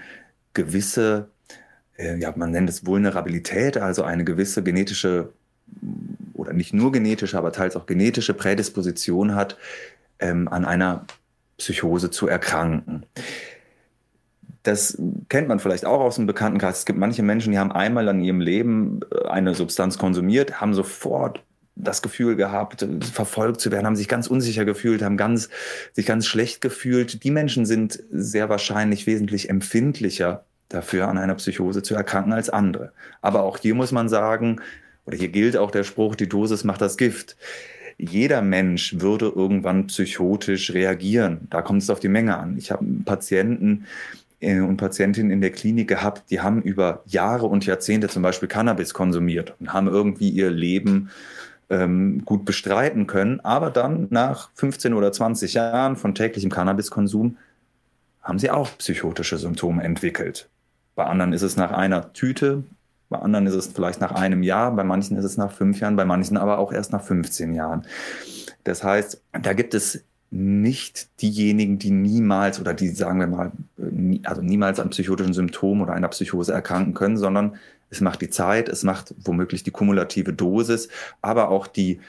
gewisse, 0.53 1.29
äh, 1.97 2.17
ja, 2.17 2.33
man 2.35 2.51
nennt 2.51 2.69
es 2.69 2.85
Vulnerabilität, 2.85 3.77
also 3.77 4.03
eine 4.03 4.23
gewisse 4.23 4.63
genetische 4.63 5.29
oder 6.33 6.53
nicht 6.53 6.73
nur 6.73 6.91
genetische, 6.91 7.37
aber 7.37 7.51
teils 7.51 7.75
auch 7.75 7.85
genetische 7.85 8.33
Prädisposition 8.33 9.35
hat, 9.35 9.57
ähm, 10.19 10.47
an 10.47 10.65
einer 10.65 11.05
Psychose 11.57 12.09
zu 12.09 12.27
erkranken. 12.27 13.05
Das 14.63 14.97
kennt 15.29 15.47
man 15.47 15.59
vielleicht 15.59 15.85
auch 15.85 16.01
aus 16.01 16.15
dem 16.15 16.27
Bekanntenkreis. 16.27 16.79
Es 16.79 16.85
gibt 16.85 16.99
manche 16.99 17.23
Menschen, 17.23 17.51
die 17.51 17.59
haben 17.59 17.71
einmal 17.71 18.07
in 18.09 18.21
ihrem 18.21 18.41
Leben 18.41 18.99
äh, 19.11 19.27
eine 19.27 19.55
Substanz 19.55 19.97
konsumiert, 19.97 20.61
haben 20.61 20.73
sofort 20.73 21.43
das 21.75 22.01
Gefühl 22.01 22.35
gehabt, 22.35 22.85
verfolgt 23.11 23.61
zu 23.61 23.71
werden, 23.71 23.85
haben 23.85 23.95
sich 23.95 24.07
ganz 24.07 24.27
unsicher 24.27 24.65
gefühlt, 24.65 25.01
haben 25.01 25.17
ganz, 25.17 25.49
sich 25.93 26.05
ganz 26.05 26.27
schlecht 26.27 26.61
gefühlt. 26.61 27.23
Die 27.23 27.31
Menschen 27.31 27.65
sind 27.65 28.03
sehr 28.11 28.49
wahrscheinlich 28.49 29.07
wesentlich 29.07 29.49
empfindlicher 29.49 30.45
dafür, 30.69 31.07
an 31.07 31.17
einer 31.17 31.35
Psychose 31.35 31.81
zu 31.81 31.95
erkranken 31.95 32.33
als 32.33 32.49
andere. 32.49 32.91
Aber 33.21 33.43
auch 33.43 33.57
hier 33.57 33.73
muss 33.73 33.91
man 33.91 34.09
sagen, 34.09 34.61
oder 35.05 35.17
hier 35.17 35.29
gilt 35.29 35.57
auch 35.57 35.71
der 35.71 35.83
Spruch, 35.83 36.15
die 36.15 36.29
Dosis 36.29 36.63
macht 36.63 36.81
das 36.81 36.97
Gift. 36.97 37.35
Jeder 37.97 38.41
Mensch 38.41 38.99
würde 38.99 39.31
irgendwann 39.33 39.87
psychotisch 39.87 40.73
reagieren. 40.73 41.47
Da 41.49 41.61
kommt 41.61 41.83
es 41.83 41.89
auf 41.89 41.99
die 41.99 42.07
Menge 42.07 42.37
an. 42.37 42.57
Ich 42.57 42.71
habe 42.71 42.85
Patienten 43.05 43.85
und 44.41 44.77
Patientinnen 44.77 45.31
in 45.31 45.41
der 45.41 45.51
Klinik 45.51 45.87
gehabt, 45.87 46.29
die 46.29 46.41
haben 46.41 46.61
über 46.61 47.03
Jahre 47.05 47.45
und 47.45 47.65
Jahrzehnte 47.65 48.07
zum 48.07 48.23
Beispiel 48.23 48.47
Cannabis 48.47 48.93
konsumiert 48.93 49.55
und 49.59 49.73
haben 49.73 49.87
irgendwie 49.87 50.29
ihr 50.29 50.49
Leben 50.49 51.09
ähm, 51.69 52.23
gut 52.25 52.45
bestreiten 52.45 53.07
können. 53.07 53.39
Aber 53.41 53.69
dann 53.69 54.07
nach 54.09 54.49
15 54.55 54.93
oder 54.93 55.11
20 55.11 55.53
Jahren 55.53 55.95
von 55.95 56.15
täglichem 56.15 56.49
Cannabiskonsum 56.49 57.37
haben 58.21 58.39
sie 58.39 58.51
auch 58.51 58.69
psychotische 58.77 59.37
Symptome 59.37 59.83
entwickelt. 59.83 60.49
Bei 60.95 61.05
anderen 61.05 61.33
ist 61.33 61.41
es 61.41 61.55
nach 61.55 61.71
einer 61.71 62.13
Tüte 62.13 62.63
bei 63.11 63.19
anderen 63.19 63.45
ist 63.45 63.55
es 63.55 63.67
vielleicht 63.67 63.99
nach 63.99 64.13
einem 64.13 64.41
Jahr, 64.41 64.71
bei 64.73 64.85
manchen 64.85 65.17
ist 65.17 65.25
es 65.25 65.35
nach 65.35 65.51
fünf 65.51 65.81
Jahren, 65.81 65.97
bei 65.97 66.05
manchen 66.05 66.37
aber 66.37 66.59
auch 66.59 66.71
erst 66.71 66.93
nach 66.93 67.03
15 67.03 67.53
Jahren. 67.53 67.85
Das 68.63 68.85
heißt, 68.85 69.21
da 69.41 69.51
gibt 69.51 69.73
es 69.73 70.05
nicht 70.31 71.21
diejenigen, 71.21 71.77
die 71.77 71.91
niemals 71.91 72.59
oder 72.59 72.73
die, 72.73 72.87
sagen 72.87 73.19
wir 73.19 73.27
mal, 73.27 73.51
also 74.23 74.41
niemals 74.41 74.79
an 74.79 74.89
psychotischen 74.89 75.33
Symptomen 75.33 75.81
oder 75.81 75.93
einer 75.93 76.07
Psychose 76.07 76.53
erkranken 76.53 76.93
können, 76.93 77.17
sondern 77.17 77.57
es 77.89 77.99
macht 77.99 78.21
die 78.21 78.29
Zeit, 78.29 78.69
es 78.69 78.83
macht 78.83 79.13
womöglich 79.23 79.63
die 79.63 79.71
kumulative 79.71 80.31
Dosis, 80.31 80.87
aber 81.21 81.49
auch 81.49 81.67
die 81.67 81.99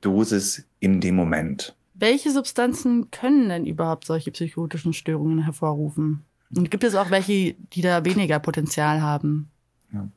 Dosis 0.00 0.64
in 0.80 1.02
dem 1.02 1.14
Moment. 1.14 1.76
Welche 1.92 2.30
Substanzen 2.30 3.10
können 3.10 3.50
denn 3.50 3.66
überhaupt 3.66 4.06
solche 4.06 4.30
psychotischen 4.30 4.94
Störungen 4.94 5.44
hervorrufen? 5.44 6.24
Und 6.54 6.70
gibt 6.70 6.84
es 6.84 6.94
auch 6.94 7.10
welche, 7.10 7.54
die 7.72 7.82
da 7.82 8.04
weniger 8.04 8.38
Potenzial 8.38 9.02
haben? 9.02 9.50
Ja. 9.92 10.08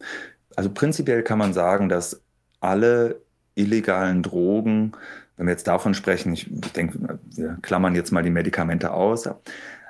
Also 0.55 0.69
prinzipiell 0.69 1.23
kann 1.23 1.37
man 1.37 1.53
sagen, 1.53 1.89
dass 1.89 2.21
alle 2.59 3.21
illegalen 3.55 4.23
Drogen, 4.23 4.93
wenn 5.39 5.47
wir 5.47 5.53
jetzt 5.53 5.67
davon 5.67 5.93
sprechen, 5.93 6.33
ich 6.33 6.49
denke, 6.75 7.17
wir 7.33 7.57
klammern 7.61 7.95
jetzt 7.95 8.11
mal 8.11 8.23
die 8.23 8.29
Medikamente 8.29 8.91
aus, 8.91 9.25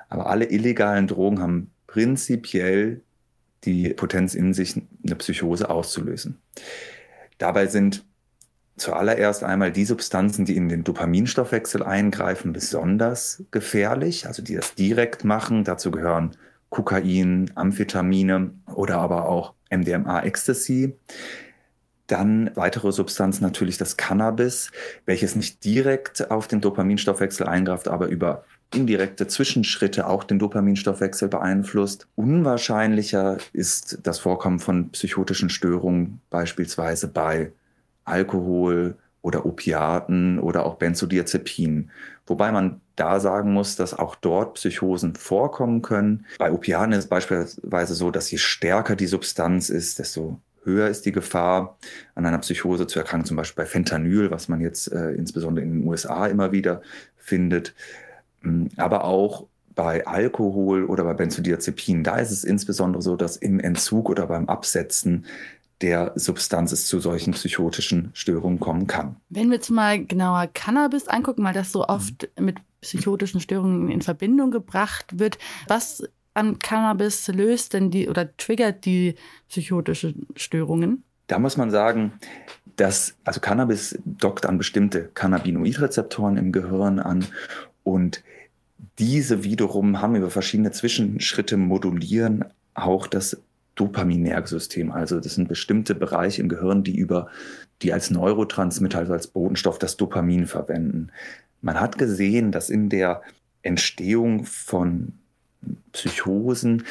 aber 0.08 0.28
alle 0.28 0.46
illegalen 0.46 1.08
Drogen 1.08 1.42
haben 1.42 1.72
prinzipiell 1.88 3.02
die 3.64 3.90
Potenz 3.96 4.36
in 4.36 4.54
sich, 4.54 4.80
eine 5.04 5.16
Psychose 5.16 5.72
auszulösen. 5.72 6.38
Dabei 7.40 7.66
sind 7.66 8.06
zuallererst 8.78 9.44
einmal 9.44 9.72
die 9.72 9.86
Substanzen, 9.86 10.46
die 10.46 10.56
in 10.56 10.70
den 10.70 10.84
Dopaminstoffwechsel 10.84 11.82
eingreifen, 11.82 12.54
besonders 12.54 13.44
gefährlich, 13.50 14.28
also 14.28 14.44
die 14.44 14.54
das 14.54 14.76
direkt 14.76 15.24
machen. 15.24 15.64
Dazu 15.64 15.90
gehören 15.90 16.38
Kokain, 16.70 17.50
Amphetamine 17.56 18.52
oder 18.68 19.00
aber 19.00 19.28
auch 19.28 19.56
MDMA, 19.72 20.22
Ecstasy. 20.22 20.96
Dann 22.10 22.50
weitere 22.56 22.92
Substanzen 22.92 23.44
natürlich 23.44 23.78
das 23.78 23.96
Cannabis, 23.96 24.72
welches 25.06 25.36
nicht 25.36 25.64
direkt 25.64 26.32
auf 26.32 26.48
den 26.48 26.60
Dopaminstoffwechsel 26.60 27.46
eingreift, 27.46 27.88
aber 27.88 28.08
über 28.08 28.44
indirekte 28.74 29.28
Zwischenschritte 29.28 30.08
auch 30.08 30.24
den 30.24 30.40
Dopaminstoffwechsel 30.40 31.28
beeinflusst. 31.28 32.08
Unwahrscheinlicher 32.16 33.38
ist 33.54 34.00
das 34.02 34.18
Vorkommen 34.18 34.58
von 34.58 34.90
psychotischen 34.90 35.52
Störungen 35.52 36.20
beispielsweise 36.32 37.08
bei 37.08 37.52
Alkohol 38.06 38.96
oder 39.22 39.46
Opiaten 39.46 40.40
oder 40.40 40.66
auch 40.66 40.76
Benzodiazepinen. 40.76 41.92
Wobei 42.26 42.52
man 42.52 42.82
da 42.96 43.20
sagen 43.20 43.54
muss, 43.54 43.76
dass 43.76 43.94
auch 43.94 44.16
dort 44.16 44.56
Psychosen 44.56 45.14
vorkommen 45.14 45.84
können. 45.84 46.26
Bei 46.40 46.52
Opiaten 46.52 46.94
ist 46.94 47.06
es 47.06 47.08
beispielsweise 47.08 47.94
so, 47.94 48.10
dass 48.10 48.32
je 48.32 48.40
stärker 48.40 48.96
die 48.96 49.08
Substanz 49.08 49.70
ist, 49.70 50.00
desto 50.00 50.40
höher 50.70 50.88
ist 50.88 51.06
die 51.06 51.12
Gefahr, 51.12 51.78
an 52.16 52.26
einer 52.26 52.38
Psychose 52.40 52.88
zu 52.88 53.00
erkranken, 53.00 53.28
zum 53.28 53.38
Beispiel 53.38 53.64
bei 53.64 53.70
Fentanyl, 53.70 54.32
was 54.32 54.48
man 54.48 54.62
jetzt 54.62 54.92
äh, 54.92 55.12
insbesondere 55.12 55.66
in 55.66 55.74
den 55.74 55.88
USA 55.88 56.28
immer 56.28 56.52
wieder 56.52 56.82
findet. 57.18 57.74
Mm, 58.42 58.68
aber 58.78 59.04
auch 59.04 59.48
bei 59.76 60.06
Alkohol 60.06 60.86
oder 60.86 61.04
bei 61.04 61.14
Benzodiazepinen, 61.14 62.04
da 62.04 62.18
ist 62.18 62.32
es 62.32 62.44
insbesondere 62.44 63.02
so, 63.02 63.16
dass 63.16 63.38
im 63.38 63.60
Entzug 63.60 64.10
oder 64.10 64.28
beim 64.28 64.50
Absetzen 64.50 65.26
der 65.82 66.12
Substanz 66.16 66.72
es 66.72 66.88
zu 66.88 67.00
solchen 67.00 67.34
psychotischen 67.34 68.12
Störungen 68.14 68.60
kommen 68.60 68.88
kann. 68.88 69.16
Wenn 69.30 69.50
wir 69.50 69.56
jetzt 69.56 69.70
mal 69.70 70.04
genauer 70.04 70.48
Cannabis 70.54 71.08
angucken, 71.08 71.44
weil 71.44 71.54
das 71.54 71.72
so 71.72 71.88
oft 71.88 72.30
mhm. 72.38 72.46
mit 72.46 72.58
psychotischen 72.82 73.40
Störungen 73.40 73.90
in 73.90 74.02
Verbindung 74.02 74.52
gebracht 74.52 75.20
wird, 75.20 75.38
was 75.68 76.04
an 76.40 76.58
Cannabis 76.58 77.28
löst 77.28 77.74
denn 77.74 77.92
die 77.92 78.08
oder 78.08 78.36
triggert 78.38 78.86
die 78.86 79.16
psychotischen 79.50 80.26
Störungen? 80.36 81.04
Da 81.28 81.38
muss 81.38 81.58
man 81.58 81.70
sagen, 81.70 82.14
dass 82.78 83.16
also 83.26 83.42
Cannabis 83.42 84.00
dockt 84.06 84.46
an 84.46 84.58
bestimmte 84.58 85.10
Cannabinoidrezeptoren 85.14 86.38
im 86.38 86.52
Gehirn 86.52 87.00
an 87.00 87.26
und 87.84 88.24
diese 88.98 89.44
wiederum 89.44 90.02
haben 90.02 90.16
über 90.16 90.30
verschiedene 90.30 90.72
Zwischenschritte 90.72 91.58
modulieren 91.58 92.46
auch 92.74 93.06
das 93.08 93.42
Dopaminergsystem. 93.76 94.92
Also 94.92 95.20
das 95.20 95.36
sind 95.36 95.48
bestimmte 95.48 95.96
Bereiche 95.96 96.42
im 96.42 96.50
Gehirn, 96.50 96.84
die 96.84 96.98
über 96.98 97.28
die 97.82 97.94
als 97.94 98.12
Neurotransmitter, 98.12 99.00
also 99.00 99.14
als 99.14 99.28
Botenstoff 99.28 99.78
das 99.78 99.98
Dopamin 99.98 100.48
verwenden. 100.48 101.12
Man 101.62 101.80
hat 101.80 101.98
gesehen, 101.98 102.52
dass 102.52 102.70
in 102.70 102.90
der 102.90 103.22
Entstehung 103.62 104.46
von 104.46 105.14
Psychosen 105.92 106.84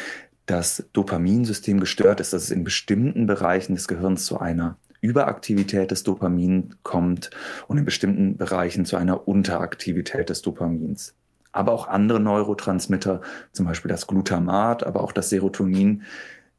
das 0.46 0.84
Dopaminsystem 0.92 1.78
gestört 1.78 2.20
ist, 2.20 2.32
dass 2.32 2.44
es 2.44 2.50
in 2.50 2.64
bestimmten 2.64 3.26
Bereichen 3.26 3.74
des 3.74 3.86
Gehirns 3.86 4.24
zu 4.24 4.40
einer 4.40 4.76
Überaktivität 5.00 5.90
des 5.90 6.02
Dopamins 6.02 6.76
kommt 6.82 7.30
und 7.68 7.78
in 7.78 7.84
bestimmten 7.84 8.36
Bereichen 8.36 8.84
zu 8.84 8.96
einer 8.96 9.28
Unteraktivität 9.28 10.28
des 10.30 10.42
Dopamins. 10.42 11.14
Aber 11.52 11.72
auch 11.72 11.86
andere 11.88 12.20
Neurotransmitter, 12.20 13.20
zum 13.52 13.66
Beispiel 13.66 13.90
das 13.90 14.06
Glutamat, 14.06 14.84
aber 14.84 15.02
auch 15.02 15.12
das 15.12 15.30
Serotonin, 15.30 16.02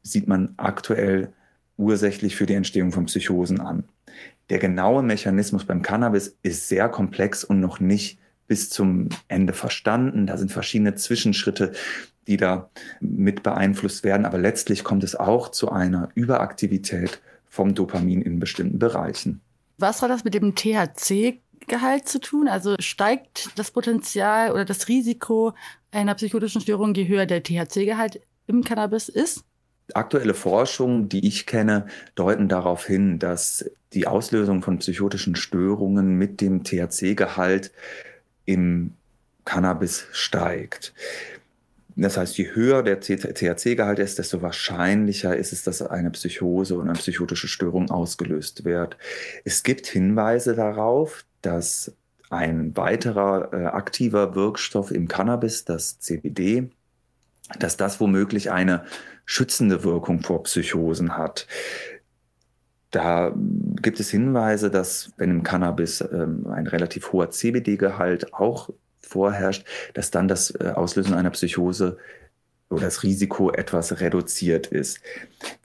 sieht 0.02 0.26
man 0.26 0.54
aktuell 0.56 1.32
ursächlich 1.76 2.36
für 2.36 2.46
die 2.46 2.54
Entstehung 2.54 2.92
von 2.92 3.06
Psychosen 3.06 3.60
an. 3.60 3.84
Der 4.50 4.58
genaue 4.58 5.02
Mechanismus 5.02 5.64
beim 5.64 5.82
Cannabis 5.82 6.36
ist 6.42 6.68
sehr 6.68 6.88
komplex 6.88 7.44
und 7.44 7.60
noch 7.60 7.80
nicht 7.80 8.18
bis 8.50 8.68
zum 8.68 9.10
Ende 9.28 9.52
verstanden. 9.52 10.26
Da 10.26 10.36
sind 10.36 10.50
verschiedene 10.50 10.96
Zwischenschritte, 10.96 11.70
die 12.26 12.36
da 12.36 12.68
mit 13.00 13.44
beeinflusst 13.44 14.02
werden. 14.02 14.26
Aber 14.26 14.38
letztlich 14.38 14.82
kommt 14.82 15.04
es 15.04 15.14
auch 15.14 15.50
zu 15.50 15.70
einer 15.70 16.08
Überaktivität 16.16 17.20
vom 17.48 17.76
Dopamin 17.76 18.22
in 18.22 18.40
bestimmten 18.40 18.80
Bereichen. 18.80 19.40
Was 19.78 20.02
hat 20.02 20.10
das 20.10 20.24
mit 20.24 20.34
dem 20.34 20.56
THC-Gehalt 20.56 22.08
zu 22.08 22.18
tun? 22.18 22.48
Also 22.48 22.74
steigt 22.80 23.56
das 23.56 23.70
Potenzial 23.70 24.50
oder 24.50 24.64
das 24.64 24.88
Risiko 24.88 25.52
einer 25.92 26.16
psychotischen 26.16 26.60
Störung, 26.60 26.92
je 26.92 27.06
höher 27.06 27.26
der 27.26 27.44
THC-Gehalt 27.44 28.20
im 28.48 28.64
Cannabis 28.64 29.08
ist? 29.08 29.44
Aktuelle 29.94 30.34
Forschungen, 30.34 31.08
die 31.08 31.24
ich 31.24 31.46
kenne, 31.46 31.86
deuten 32.16 32.48
darauf 32.48 32.84
hin, 32.84 33.20
dass 33.20 33.70
die 33.92 34.08
Auslösung 34.08 34.60
von 34.62 34.78
psychotischen 34.78 35.36
Störungen 35.36 36.16
mit 36.18 36.40
dem 36.40 36.64
THC-Gehalt 36.64 37.70
im 38.52 38.94
Cannabis 39.44 40.06
steigt. 40.12 40.92
Das 41.96 42.16
heißt, 42.16 42.38
je 42.38 42.54
höher 42.54 42.82
der 42.82 43.00
THC-Gehalt 43.00 43.98
ist, 43.98 44.18
desto 44.18 44.42
wahrscheinlicher 44.42 45.36
ist 45.36 45.52
es, 45.52 45.64
dass 45.64 45.82
eine 45.82 46.10
Psychose 46.10 46.74
oder 46.74 46.84
eine 46.84 46.92
psychotische 46.94 47.48
Störung 47.48 47.90
ausgelöst 47.90 48.64
wird. 48.64 48.96
Es 49.44 49.62
gibt 49.62 49.86
Hinweise 49.86 50.54
darauf, 50.54 51.24
dass 51.42 51.92
ein 52.30 52.76
weiterer 52.76 53.52
äh, 53.52 53.66
aktiver 53.66 54.34
Wirkstoff 54.34 54.92
im 54.92 55.08
Cannabis, 55.08 55.64
das 55.64 55.98
CBD, 55.98 56.70
dass 57.58 57.76
das 57.76 58.00
womöglich 58.00 58.50
eine 58.50 58.84
schützende 59.26 59.84
Wirkung 59.84 60.20
vor 60.22 60.44
Psychosen 60.44 61.16
hat. 61.16 61.46
Da 62.90 63.32
gibt 63.82 64.00
es 64.00 64.10
Hinweise, 64.10 64.70
dass 64.70 65.12
wenn 65.16 65.30
im 65.30 65.42
Cannabis 65.42 66.00
ähm, 66.00 66.46
ein 66.48 66.66
relativ 66.66 67.12
hoher 67.12 67.30
CBD-Gehalt 67.30 68.34
auch 68.34 68.70
vorherrscht, 69.00 69.64
dass 69.94 70.10
dann 70.10 70.28
das 70.28 70.50
äh, 70.60 70.72
Auslösen 70.74 71.14
einer 71.14 71.30
Psychose 71.30 71.98
oder 72.70 72.82
das 72.82 73.02
Risiko 73.02 73.50
etwas 73.50 74.00
reduziert 74.00 74.68
ist. 74.68 75.00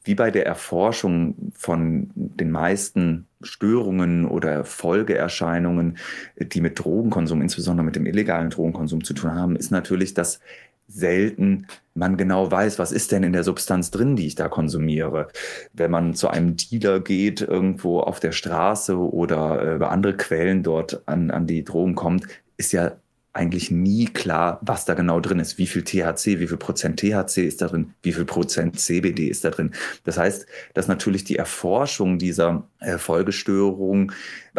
Wie 0.03 0.15
bei 0.15 0.32
der 0.32 0.46
Erforschung 0.46 1.51
von 1.55 2.10
den 2.15 2.50
meisten 2.50 3.27
Störungen 3.41 4.25
oder 4.25 4.63
Folgeerscheinungen, 4.63 5.98
die 6.39 6.62
mit 6.62 6.79
Drogenkonsum, 6.79 7.44
insbesondere 7.44 7.86
mit 7.86 7.96
dem 7.96 8.08
illegalen 8.08 8.50
Drogenkonsum 8.50 9.03
zu 9.03 9.13
tun 9.13 9.36
haben, 9.36 9.55
ist 9.55 9.72
natürlich, 9.72 10.15
dass 10.15 10.39
selten 10.88 11.68
man 11.96 12.18
genau 12.18 12.51
weiß, 12.51 12.77
was 12.77 12.92
ist 12.92 13.12
denn 13.13 13.24
in 13.24 13.34
der 13.34 13.44
Substanz 13.44 13.89
drin, 13.89 14.15
die 14.18 14.27
ich 14.27 14.36
da 14.36 14.50
konsumiere. 14.50 15.30
Wenn 15.74 15.92
man 15.92 16.13
zu 16.13 16.27
einem 16.27 16.58
Dealer 16.58 17.00
geht, 17.00 17.42
irgendwo 17.42 18.01
auf 18.01 18.20
der 18.20 18.34
Straße 18.34 18.98
oder 18.98 19.62
äh, 19.62 19.75
über 19.75 19.92
andere 19.92 20.18
Quellen 20.18 20.62
dort 20.62 21.01
an, 21.08 21.32
an 21.32 21.48
die 21.48 21.63
Drogen 21.63 21.96
kommt, 21.96 22.25
ist 22.58 22.74
ja 22.74 22.98
eigentlich 23.32 23.70
nie 23.70 24.06
klar, 24.06 24.60
was 24.62 24.86
da 24.86 24.94
genau 24.94 25.20
drin 25.20 25.39
ist. 25.39 25.58
Wie 25.58 25.68
viel 25.68 25.84
THC, 25.84 26.39
wie 26.39 26.48
viel 26.48 26.58
Prozent 26.58 27.00
THC 27.00 27.46
ist 27.46 27.62
da 27.62 27.68
drin, 27.68 27.94
wie 28.01 28.13
viel 28.13 28.25
Prozent 28.25 28.80
CBD 28.80 29.27
ist 29.27 29.44
da 29.44 29.50
drin. 29.50 29.72
Das 30.04 30.18
heißt, 30.18 30.46
dass 30.74 30.88
natürlich 30.88 31.24
die 31.24 31.38
Erforschung 31.38 32.18
dieser 32.18 32.68
äh, 32.80 32.98
Folgestörung 32.98 34.12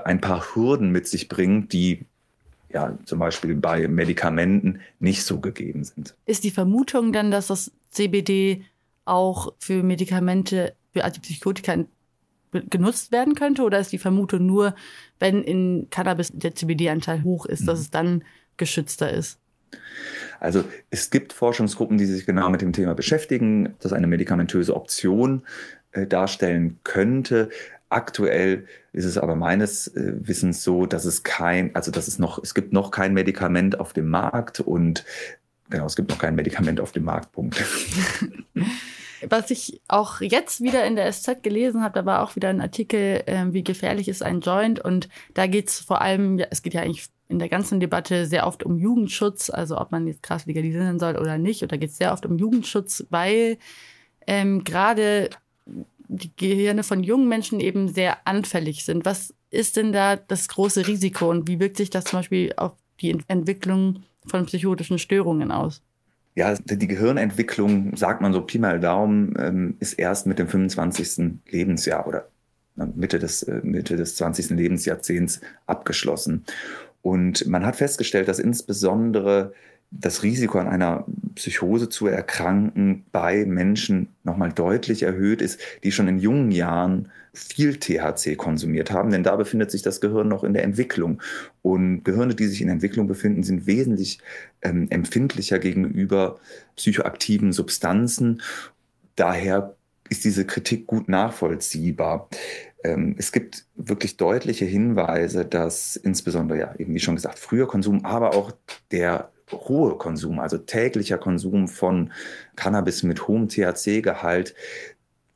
ein 0.05 0.21
paar 0.21 0.55
Hürden 0.55 0.91
mit 0.91 1.07
sich 1.07 1.29
bringt, 1.29 1.73
die 1.73 2.07
ja 2.77 2.99
zum 3.05 3.19
Beispiel 3.19 3.55
bei 3.55 3.89
Medikamenten 3.89 4.81
nicht 5.01 5.25
so 5.25 5.41
gegeben 5.41 5.85
sind. 5.85 6.15
Ist 6.27 6.45
die 6.45 6.51
Vermutung 6.51 7.13
dann, 7.13 7.31
dass 7.31 7.47
das 7.47 7.73
CBD 7.91 8.65
auch 9.07 9.55
für 9.59 9.83
Medikamente, 9.83 10.75
für 10.93 11.05
Antipsychotika 11.05 11.85
genutzt 12.53 13.13
werden 13.13 13.35
könnte? 13.35 13.63
Oder 13.63 13.81
ist 13.81 13.93
die 13.93 13.99
Vermutung 13.99 14.45
nur, 14.45 14.75
wenn 15.19 15.43
in 15.43 15.89
Cannabis 15.91 16.31
der 16.33 16.55
CBD-Anteil 16.55 17.23
hoch 17.25 17.47
ist, 17.47 17.67
dass 17.67 17.79
mhm. 17.79 17.83
es 17.83 17.91
dann 17.91 18.25
geschützter 18.59 19.11
ist? 19.11 19.39
Also 20.39 20.65
es 20.91 21.11
gibt 21.11 21.33
Forschungsgruppen, 21.33 21.97
die 21.97 22.05
sich 22.05 22.27
genau 22.27 22.51
mit 22.51 22.61
dem 22.61 22.75
Thema 22.75 22.95
beschäftigen, 22.95 23.75
dass 23.81 23.95
eine 23.95 24.07
medikamentöse 24.07 24.77
Option 24.77 25.43
äh, 25.93 26.07
darstellen 26.07 26.79
könnte. 26.85 27.49
Aktuell 27.89 28.67
ist 28.93 29.05
es 29.05 29.17
aber 29.17 29.37
meines 29.37 29.89
äh, 29.89 30.15
Wissens 30.17 30.65
so, 30.65 30.87
dass 30.87 31.05
es 31.05 31.23
kein, 31.23 31.75
also 31.75 31.91
dass 31.91 32.09
es 32.09 32.19
noch, 32.19 32.43
es 32.43 32.55
gibt 32.55 32.73
noch 32.73 32.91
kein 32.91 33.15
Medikament 33.15 33.79
auf 33.79 33.93
dem 33.93 34.09
Markt 34.09 34.61
und 34.61 35.05
genau, 35.71 35.87
es 35.87 35.97
gibt 35.97 36.11
noch 36.11 36.19
kein 36.19 36.35
Medikament 36.35 36.81
auf 36.81 36.93
dem 36.93 37.05
Marktpunkt. 37.05 37.65
Was 39.29 39.51
ich 39.51 39.81
auch 39.89 40.21
jetzt 40.21 40.61
wieder 40.61 40.85
in 40.85 40.97
der 40.97 41.11
SZ 41.11 41.43
gelesen 41.43 41.83
habe, 41.83 41.95
da 41.95 42.05
war 42.05 42.23
auch 42.23 42.37
wieder 42.37 42.49
ein 42.49 42.61
Artikel, 42.61 43.23
äh, 43.27 43.47
wie 43.51 43.65
gefährlich 43.65 44.09
ist 44.09 44.23
ein 44.23 44.41
Joint. 44.41 44.79
Und 44.81 45.09
da 45.33 45.47
geht 45.47 45.69
es 45.69 45.81
vor 45.81 46.03
allem, 46.03 46.39
ja, 46.39 46.47
es 46.51 46.63
geht 46.63 46.75
ja 46.75 46.83
eigentlich 46.83 47.07
in 47.29 47.39
der 47.39 47.49
ganzen 47.49 47.81
Debatte 47.81 48.27
sehr 48.27 48.47
oft 48.47 48.63
um 48.63 48.79
Jugendschutz, 48.79 49.51
also 49.51 49.79
ob 49.79 49.91
man 49.91 50.07
jetzt 50.07 50.23
krass 50.23 50.47
legalisieren 50.47 50.99
soll 50.99 51.17
oder 51.17 51.39
nicht. 51.39 51.63
Und 51.63 51.73
da 51.73 51.77
geht 51.77 51.91
es 51.91 51.97
sehr 51.97 52.13
oft 52.13 52.27
um 52.27 52.37
Jugendschutz, 52.37 53.07
weil 53.11 53.59
ähm, 54.27 54.65
gerade 54.65 55.31
die 56.09 56.35
Gehirne 56.37 56.83
von 56.83 57.03
jungen 57.03 57.29
Menschen 57.29 57.61
eben 57.61 57.89
sehr 57.89 58.27
anfällig 58.27 58.85
sind. 58.85 59.05
Was 59.05 59.35
ist 59.51 59.77
denn 59.77 59.93
da 59.93 60.17
das 60.17 60.49
große 60.49 60.87
Risiko 60.87 61.31
und 61.31 61.49
wie 61.49 61.61
wirkt 61.61 61.77
sich 61.77 61.91
das 61.91 62.05
zum 62.05 62.21
Beispiel 62.21 62.53
auf 62.57 62.73
die 63.01 63.17
Entwicklung 63.29 64.03
von 64.27 64.47
psychotischen 64.47 64.99
Störungen 64.99 65.51
aus? 65.51 65.83
Ja, 66.35 66.55
die 66.55 66.87
Gehirnentwicklung, 66.87 67.97
sagt 67.97 68.21
man 68.21 68.33
so 68.33 68.43
Pi 68.43 68.59
mal 68.59 68.79
Daumen, 68.79 69.35
ähm, 69.39 69.77
ist 69.81 69.95
erst 69.95 70.27
mit 70.27 70.39
dem 70.39 70.49
25. 70.49 71.41
Lebensjahr 71.49 72.07
oder 72.07 72.29
Mitte 72.75 73.19
des, 73.19 73.43
äh, 73.45 73.61
Mitte 73.63 73.97
des 73.97 74.17
20. 74.17 74.51
Lebensjahrzehnts 74.51 75.41
abgeschlossen. 75.67 76.45
Und 77.01 77.47
man 77.47 77.65
hat 77.65 77.77
festgestellt, 77.77 78.29
dass 78.29 78.39
insbesondere 78.39 79.55
das 79.91 80.23
Risiko 80.23 80.59
an 80.59 80.69
einer 80.69 81.05
Psychose 81.35 81.89
zu 81.89 82.07
erkranken 82.07 83.05
bei 83.13 83.45
Menschen 83.45 84.09
nochmal 84.25 84.53
deutlich 84.53 85.03
erhöht 85.03 85.41
ist, 85.41 85.61
die 85.85 85.93
schon 85.93 86.09
in 86.09 86.19
jungen 86.19 86.51
Jahren 86.51 87.11
viel 87.33 87.77
THC 87.77 88.37
konsumiert 88.37 88.91
haben, 88.91 89.11
denn 89.11 89.23
da 89.23 89.37
befindet 89.37 89.71
sich 89.71 89.83
das 89.83 90.01
Gehirn 90.01 90.29
noch 90.29 90.43
in 90.43 90.55
der 90.55 90.65
Entwicklung. 90.65 91.21
Und 91.63 92.03
Gehirne, 92.03 92.35
die 92.35 92.47
sich 92.47 92.63
in 92.63 92.71
Entwicklung 92.71 93.07
befinden, 93.07 93.43
sind 93.43 93.67
wesentlich 93.67 94.21
ähm, 94.63 94.87
empfindlicher 94.91 95.59
gegenüber 95.59 96.39
psychoaktiven 96.77 97.53
Substanzen. 97.53 98.41
Daher 99.17 99.77
ist 100.09 100.25
diese 100.25 100.47
Kritik 100.47 100.87
gut 100.87 101.09
nachvollziehbar. 101.09 102.29
Ähm, 102.85 103.17
es 103.19 103.33
gibt 103.33 103.67
wirklich 103.75 104.17
deutliche 104.17 104.65
Hinweise, 104.65 105.45
dass 105.45 105.97
insbesondere, 105.97 106.59
ja, 106.59 106.75
eben 106.79 106.95
wie 106.95 107.01
schon 107.01 107.17
gesagt, 107.17 107.39
früher 107.39 107.67
Konsum, 107.67 108.05
aber 108.05 108.35
auch 108.35 108.53
der 108.91 109.31
hohe 109.51 109.97
Konsum, 109.97 110.41
also 110.41 110.59
täglicher 110.59 111.19
Konsum 111.19 111.69
von 111.69 112.13
Cannabis 112.57 113.03
mit 113.03 113.29
hohem 113.29 113.49
THC-Gehalt 113.49 114.55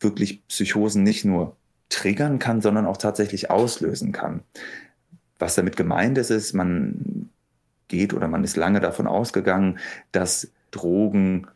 wirklich 0.01 0.47
Psychosen 0.49 1.03
nicht 1.03 1.25
nur 1.25 1.57
triggern 1.89 2.39
kann, 2.39 2.61
sondern 2.61 2.87
auch 2.87 2.97
tatsächlich 2.97 3.51
auslösen 3.51 4.13
kann. 4.13 4.43
Was 5.39 5.55
damit 5.55 5.77
gemeint 5.77 6.19
ist, 6.19 6.31
ist, 6.31 6.55
man 6.55 7.31
geht 7.89 8.15
oder 8.15 8.29
man 8.29 8.45
ist 8.45 8.57
lange 8.57 8.81
davon 8.81 9.07
ausgegangen, 9.07 9.79
dass 10.13 10.53
Drogen 10.71 11.49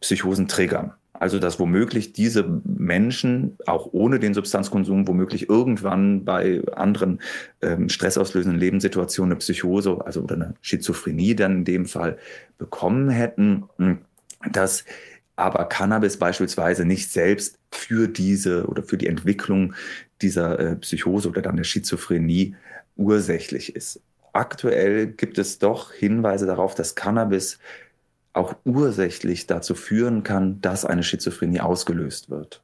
Psychosen 0.00 0.48
triggern. 0.48 0.92
Also 1.18 1.40
dass 1.40 1.58
womöglich 1.58 2.12
diese 2.12 2.44
Menschen 2.64 3.58
auch 3.66 3.88
ohne 3.92 4.20
den 4.20 4.34
Substanzkonsum 4.34 5.08
womöglich 5.08 5.48
irgendwann 5.48 6.24
bei 6.24 6.62
anderen 6.74 7.20
ähm, 7.60 7.88
stressauslösenden 7.88 8.58
Lebenssituationen 8.58 9.32
eine 9.32 9.38
Psychose, 9.40 9.98
also 10.04 10.22
oder 10.22 10.36
eine 10.36 10.54
Schizophrenie 10.60 11.34
dann 11.34 11.58
in 11.58 11.64
dem 11.64 11.86
Fall 11.86 12.18
bekommen 12.56 13.10
hätten, 13.10 13.64
hm, 13.78 13.98
dass 14.52 14.84
aber 15.34 15.64
Cannabis 15.64 16.16
beispielsweise 16.16 16.84
nicht 16.84 17.10
selbst 17.10 17.58
für 17.72 18.08
diese 18.08 18.66
oder 18.66 18.82
für 18.84 18.96
die 18.96 19.06
Entwicklung 19.06 19.74
dieser 20.22 20.58
äh, 20.58 20.76
Psychose 20.76 21.28
oder 21.28 21.42
dann 21.42 21.56
der 21.56 21.64
Schizophrenie 21.64 22.54
ursächlich 22.96 23.74
ist. 23.74 24.00
Aktuell 24.32 25.08
gibt 25.08 25.38
es 25.38 25.58
doch 25.58 25.92
Hinweise 25.92 26.46
darauf, 26.46 26.74
dass 26.74 26.94
Cannabis 26.94 27.58
auch 28.38 28.54
ursächlich 28.64 29.46
dazu 29.46 29.74
führen 29.74 30.22
kann, 30.22 30.60
dass 30.60 30.84
eine 30.84 31.02
Schizophrenie 31.02 31.60
ausgelöst 31.60 32.30
wird. 32.30 32.62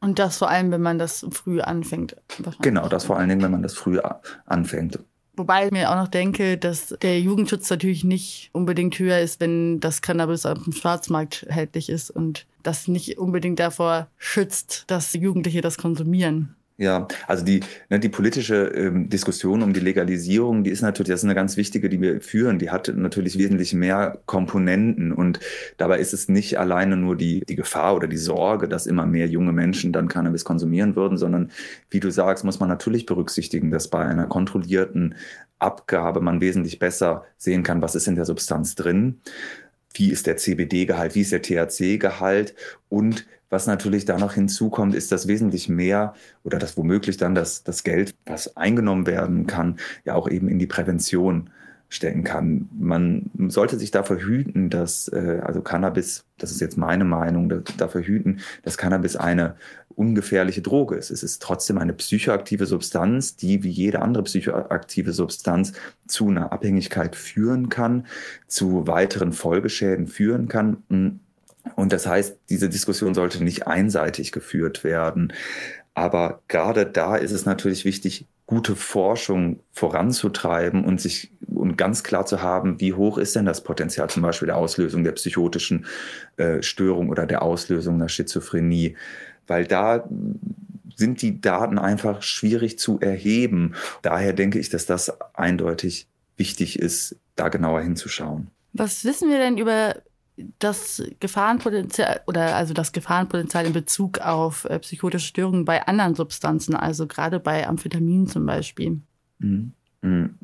Und 0.00 0.18
das 0.18 0.38
vor 0.38 0.50
allem, 0.50 0.70
wenn 0.70 0.82
man 0.82 0.98
das 0.98 1.26
früh 1.30 1.60
anfängt. 1.60 2.16
Genau, 2.60 2.88
das 2.88 3.04
vor 3.04 3.18
allen 3.18 3.28
Dingen, 3.28 3.42
wenn 3.42 3.50
man 3.50 3.62
das 3.62 3.74
früh 3.74 3.98
anfängt. 4.44 4.98
Wobei 5.36 5.66
ich 5.66 5.70
mir 5.70 5.90
auch 5.90 5.96
noch 5.96 6.08
denke, 6.08 6.56
dass 6.56 6.96
der 7.02 7.20
Jugendschutz 7.20 7.68
natürlich 7.68 8.04
nicht 8.04 8.48
unbedingt 8.52 8.98
höher 8.98 9.18
ist, 9.18 9.38
wenn 9.40 9.80
das 9.80 10.00
Cannabis 10.00 10.46
auf 10.46 10.62
dem 10.64 10.72
Schwarzmarkt 10.72 11.42
erhältlich 11.42 11.90
ist 11.90 12.10
und 12.10 12.46
das 12.62 12.88
nicht 12.88 13.18
unbedingt 13.18 13.58
davor 13.58 14.08
schützt, 14.16 14.84
dass 14.86 15.12
Jugendliche 15.12 15.60
das 15.60 15.76
konsumieren. 15.76 16.56
Ja, 16.78 17.08
also 17.26 17.42
die, 17.42 17.60
ne, 17.88 17.98
die 17.98 18.10
politische 18.10 18.66
ähm, 18.66 19.08
Diskussion 19.08 19.62
um 19.62 19.72
die 19.72 19.80
Legalisierung, 19.80 20.62
die 20.62 20.70
ist 20.70 20.82
natürlich, 20.82 21.08
das 21.08 21.20
ist 21.20 21.24
eine 21.24 21.34
ganz 21.34 21.56
wichtige, 21.56 21.88
die 21.88 22.02
wir 22.02 22.20
führen. 22.20 22.58
Die 22.58 22.68
hat 22.68 22.92
natürlich 22.94 23.38
wesentlich 23.38 23.72
mehr 23.72 24.20
Komponenten 24.26 25.10
und 25.12 25.40
dabei 25.78 25.98
ist 26.00 26.12
es 26.12 26.28
nicht 26.28 26.58
alleine 26.58 26.98
nur 26.98 27.16
die, 27.16 27.40
die 27.46 27.56
Gefahr 27.56 27.96
oder 27.96 28.08
die 28.08 28.18
Sorge, 28.18 28.68
dass 28.68 28.86
immer 28.86 29.06
mehr 29.06 29.26
junge 29.26 29.52
Menschen 29.52 29.90
dann 29.94 30.08
Cannabis 30.08 30.44
konsumieren 30.44 30.96
würden, 30.96 31.16
sondern 31.16 31.50
wie 31.88 32.00
du 32.00 32.10
sagst, 32.10 32.44
muss 32.44 32.60
man 32.60 32.68
natürlich 32.68 33.06
berücksichtigen, 33.06 33.70
dass 33.70 33.88
bei 33.88 34.04
einer 34.04 34.26
kontrollierten 34.26 35.14
Abgabe 35.58 36.20
man 36.20 36.42
wesentlich 36.42 36.78
besser 36.78 37.24
sehen 37.38 37.62
kann, 37.62 37.80
was 37.80 37.94
ist 37.94 38.06
in 38.06 38.16
der 38.16 38.26
Substanz 38.26 38.74
drin 38.74 39.22
wie 39.98 40.10
ist 40.10 40.26
der 40.26 40.36
CBD-Gehalt, 40.36 41.14
wie 41.14 41.22
ist 41.22 41.32
der 41.32 41.40
THC-Gehalt 41.40 42.54
und 42.90 43.26
was 43.50 43.66
natürlich 43.66 44.04
da 44.04 44.18
noch 44.18 44.32
hinzukommt, 44.32 44.94
ist, 44.94 45.12
dass 45.12 45.28
wesentlich 45.28 45.68
mehr 45.68 46.14
oder 46.44 46.58
dass 46.58 46.76
womöglich 46.76 47.16
dann 47.16 47.34
das, 47.34 47.62
das 47.62 47.84
Geld, 47.84 48.14
was 48.26 48.56
eingenommen 48.56 49.06
werden 49.06 49.46
kann, 49.46 49.76
ja 50.04 50.14
auch 50.14 50.28
eben 50.28 50.48
in 50.48 50.58
die 50.58 50.66
Prävention 50.66 51.50
stecken 51.88 52.24
kann. 52.24 52.68
Man 52.76 53.30
sollte 53.48 53.78
sich 53.78 53.92
dafür 53.92 54.18
hüten, 54.18 54.70
dass, 54.70 55.08
äh, 55.08 55.40
also 55.44 55.60
Cannabis, 55.60 56.24
das 56.38 56.50
ist 56.50 56.60
jetzt 56.60 56.76
meine 56.76 57.04
Meinung, 57.04 57.62
dafür 57.76 58.02
hüten, 58.02 58.40
dass 58.62 58.76
Cannabis 58.76 59.14
eine 59.14 59.54
ungefährliche 59.94 60.62
Droge 60.62 60.96
ist. 60.96 61.10
Es 61.10 61.22
ist 61.22 61.42
trotzdem 61.42 61.78
eine 61.78 61.94
psychoaktive 61.94 62.66
Substanz, 62.66 63.36
die 63.36 63.62
wie 63.62 63.70
jede 63.70 64.02
andere 64.02 64.24
psychoaktive 64.24 65.12
Substanz 65.12 65.72
zu 66.06 66.28
einer 66.28 66.52
Abhängigkeit 66.52 67.16
führen 67.16 67.68
kann, 67.68 68.06
zu 68.46 68.86
weiteren 68.86 69.32
Folgeschäden 69.32 70.06
führen 70.06 70.48
kann. 70.48 71.20
Und 71.74 71.92
das 71.92 72.06
heißt, 72.06 72.38
diese 72.48 72.68
Diskussion 72.68 73.14
sollte 73.14 73.42
nicht 73.42 73.66
einseitig 73.66 74.32
geführt 74.32 74.84
werden. 74.84 75.32
Aber 75.94 76.42
gerade 76.48 76.86
da 76.86 77.16
ist 77.16 77.32
es 77.32 77.46
natürlich 77.46 77.84
wichtig, 77.84 78.26
gute 78.46 78.76
Forschung 78.76 79.60
voranzutreiben 79.72 80.84
und 80.84 81.00
sich 81.00 81.32
und 81.52 81.76
ganz 81.76 82.04
klar 82.04 82.26
zu 82.26 82.42
haben, 82.42 82.80
wie 82.80 82.92
hoch 82.92 83.18
ist 83.18 83.34
denn 83.34 83.44
das 83.44 83.64
Potenzial 83.64 84.08
zum 84.08 84.22
Beispiel 84.22 84.46
der 84.46 84.56
Auslösung 84.56 85.02
der 85.02 85.12
psychotischen 85.12 85.86
äh, 86.36 86.62
Störung 86.62 87.08
oder 87.08 87.26
der 87.26 87.42
Auslösung 87.42 87.98
der 87.98 88.08
Schizophrenie, 88.08 88.96
weil 89.46 89.66
da 89.66 90.08
sind 90.94 91.22
die 91.22 91.40
Daten 91.40 91.78
einfach 91.78 92.22
schwierig 92.22 92.78
zu 92.78 93.00
erheben. 93.00 93.74
Daher 94.02 94.32
denke 94.32 94.58
ich, 94.58 94.70
dass 94.70 94.86
das 94.86 95.12
eindeutig 95.34 96.06
wichtig 96.36 96.78
ist, 96.78 97.16
da 97.34 97.48
genauer 97.48 97.80
hinzuschauen. 97.80 98.48
Was 98.72 99.04
wissen 99.04 99.28
wir 99.28 99.38
denn 99.38 99.58
über 99.58 99.96
das 100.58 101.02
Gefahrenpotenzial 101.20 102.20
oder 102.26 102.56
also 102.56 102.74
das 102.74 102.92
Gefahrenpotenzial 102.92 103.66
in 103.66 103.72
Bezug 103.72 104.18
auf 104.20 104.64
äh, 104.66 104.78
psychotische 104.78 105.28
Störungen 105.28 105.64
bei 105.64 105.86
anderen 105.86 106.14
Substanzen, 106.14 106.74
also 106.74 107.06
gerade 107.06 107.40
bei 107.40 107.66
Amphetaminen 107.66 108.26
zum 108.26 108.44
Beispiel. 108.46 109.00
Mhm. 109.38 109.72
Mhm. 110.02 110.34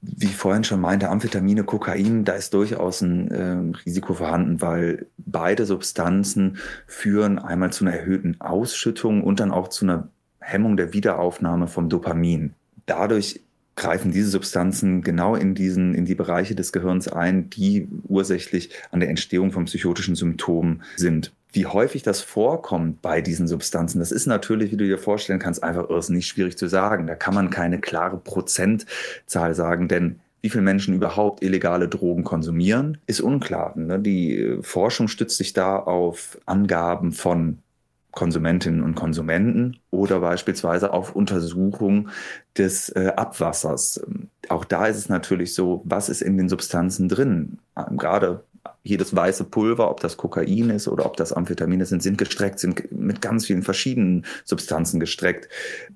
Wie 0.00 0.26
ich 0.26 0.36
vorhin 0.36 0.62
schon 0.62 0.80
meinte, 0.80 1.08
Amphetamine, 1.08 1.64
Kokain, 1.64 2.24
da 2.24 2.34
ist 2.34 2.54
durchaus 2.54 3.00
ein 3.00 3.30
äh, 3.30 3.78
Risiko 3.84 4.14
vorhanden, 4.14 4.60
weil 4.60 5.06
beide 5.16 5.66
Substanzen 5.66 6.58
führen 6.86 7.38
einmal 7.38 7.72
zu 7.72 7.84
einer 7.84 7.96
erhöhten 7.96 8.40
Ausschüttung 8.40 9.24
und 9.24 9.40
dann 9.40 9.50
auch 9.50 9.68
zu 9.68 9.84
einer 9.84 10.08
Hemmung 10.40 10.76
der 10.76 10.92
Wiederaufnahme 10.92 11.66
vom 11.66 11.88
Dopamin. 11.88 12.54
Dadurch 12.86 13.40
greifen 13.78 14.10
diese 14.10 14.28
Substanzen 14.28 15.02
genau 15.02 15.34
in 15.34 15.54
diesen, 15.54 15.94
in 15.94 16.04
die 16.04 16.14
Bereiche 16.14 16.54
des 16.54 16.72
Gehirns 16.72 17.08
ein, 17.08 17.48
die 17.48 17.88
ursächlich 18.08 18.70
an 18.90 19.00
der 19.00 19.08
Entstehung 19.08 19.52
von 19.52 19.64
psychotischen 19.64 20.16
Symptomen 20.16 20.82
sind. 20.96 21.32
Wie 21.52 21.64
häufig 21.64 22.02
das 22.02 22.20
vorkommt 22.20 23.00
bei 23.00 23.22
diesen 23.22 23.48
Substanzen, 23.48 24.00
das 24.00 24.12
ist 24.12 24.26
natürlich, 24.26 24.70
wie 24.72 24.76
du 24.76 24.84
dir 24.84 24.98
vorstellen 24.98 25.38
kannst, 25.38 25.62
einfach 25.62 25.88
irrsinnig 25.88 26.26
schwierig 26.26 26.58
zu 26.58 26.68
sagen. 26.68 27.06
Da 27.06 27.14
kann 27.14 27.34
man 27.34 27.48
keine 27.48 27.80
klare 27.80 28.18
Prozentzahl 28.18 29.54
sagen, 29.54 29.88
denn 29.88 30.20
wie 30.42 30.50
viele 30.50 30.62
Menschen 30.62 30.94
überhaupt 30.94 31.42
illegale 31.42 31.88
Drogen 31.88 32.24
konsumieren, 32.24 32.98
ist 33.06 33.20
unklar. 33.20 33.76
Ne? 33.76 33.98
Die 33.98 34.58
Forschung 34.60 35.08
stützt 35.08 35.38
sich 35.38 35.52
da 35.52 35.78
auf 35.78 36.38
Angaben 36.46 37.12
von 37.12 37.58
Konsumentinnen 38.12 38.82
und 38.82 38.94
Konsumenten 38.94 39.78
oder 39.90 40.20
beispielsweise 40.20 40.92
auf 40.92 41.14
Untersuchung 41.14 42.08
des 42.56 42.88
äh, 42.90 43.12
Abwassers. 43.14 44.00
Auch 44.48 44.64
da 44.64 44.86
ist 44.86 44.96
es 44.96 45.08
natürlich 45.08 45.54
so, 45.54 45.82
was 45.84 46.08
ist 46.08 46.22
in 46.22 46.36
den 46.36 46.48
Substanzen 46.48 47.08
drin? 47.08 47.58
Ähm, 47.76 47.96
gerade 47.96 48.44
jedes 48.88 49.14
weiße 49.14 49.44
Pulver, 49.44 49.90
ob 49.90 50.00
das 50.00 50.16
Kokain 50.16 50.70
ist 50.70 50.88
oder 50.88 51.04
ob 51.04 51.16
das 51.16 51.32
Amphetamine 51.32 51.84
sind, 51.84 52.02
sind 52.02 52.16
gestreckt, 52.16 52.58
sind 52.58 52.90
mit 52.90 53.20
ganz 53.20 53.46
vielen 53.46 53.62
verschiedenen 53.62 54.24
Substanzen 54.44 54.98
gestreckt. 54.98 55.48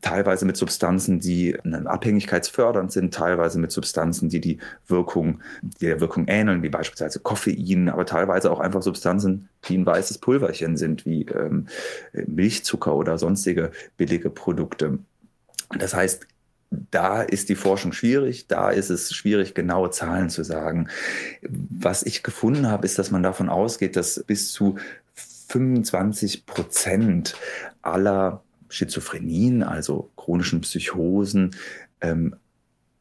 Teilweise 0.02 0.44
mit 0.44 0.58
Substanzen, 0.58 1.18
die 1.18 1.58
abhängigkeitsfördernd 1.62 2.92
sind, 2.92 3.14
teilweise 3.14 3.58
mit 3.58 3.72
Substanzen, 3.72 4.28
die 4.28 4.40
die 4.40 4.58
Wirkung, 4.86 5.40
die 5.62 5.86
der 5.86 6.00
Wirkung 6.00 6.26
ähneln, 6.28 6.62
wie 6.62 6.68
beispielsweise 6.68 7.20
Koffein, 7.20 7.88
aber 7.88 8.04
teilweise 8.04 8.50
auch 8.50 8.60
einfach 8.60 8.82
Substanzen, 8.82 9.48
die 9.68 9.78
ein 9.78 9.86
weißes 9.86 10.18
Pulverchen 10.18 10.76
sind, 10.76 11.06
wie 11.06 11.22
ähm, 11.26 11.68
Milchzucker 12.12 12.94
oder 12.94 13.16
sonstige 13.16 13.70
billige 13.96 14.28
Produkte. 14.28 14.98
Das 15.78 15.94
heißt, 15.94 16.26
da 16.90 17.22
ist 17.22 17.48
die 17.48 17.54
Forschung 17.54 17.92
schwierig, 17.92 18.46
da 18.46 18.70
ist 18.70 18.90
es 18.90 19.12
schwierig, 19.12 19.54
genaue 19.54 19.90
Zahlen 19.90 20.30
zu 20.30 20.42
sagen. 20.42 20.88
Was 21.42 22.02
ich 22.02 22.22
gefunden 22.22 22.68
habe, 22.68 22.86
ist, 22.86 22.98
dass 22.98 23.10
man 23.10 23.22
davon 23.22 23.48
ausgeht, 23.48 23.96
dass 23.96 24.22
bis 24.24 24.52
zu 24.52 24.76
25 25.48 26.46
Prozent 26.46 27.36
aller 27.82 28.42
Schizophrenien, 28.68 29.62
also 29.62 30.10
chronischen 30.16 30.62
Psychosen, 30.62 31.54
ähm, 32.00 32.36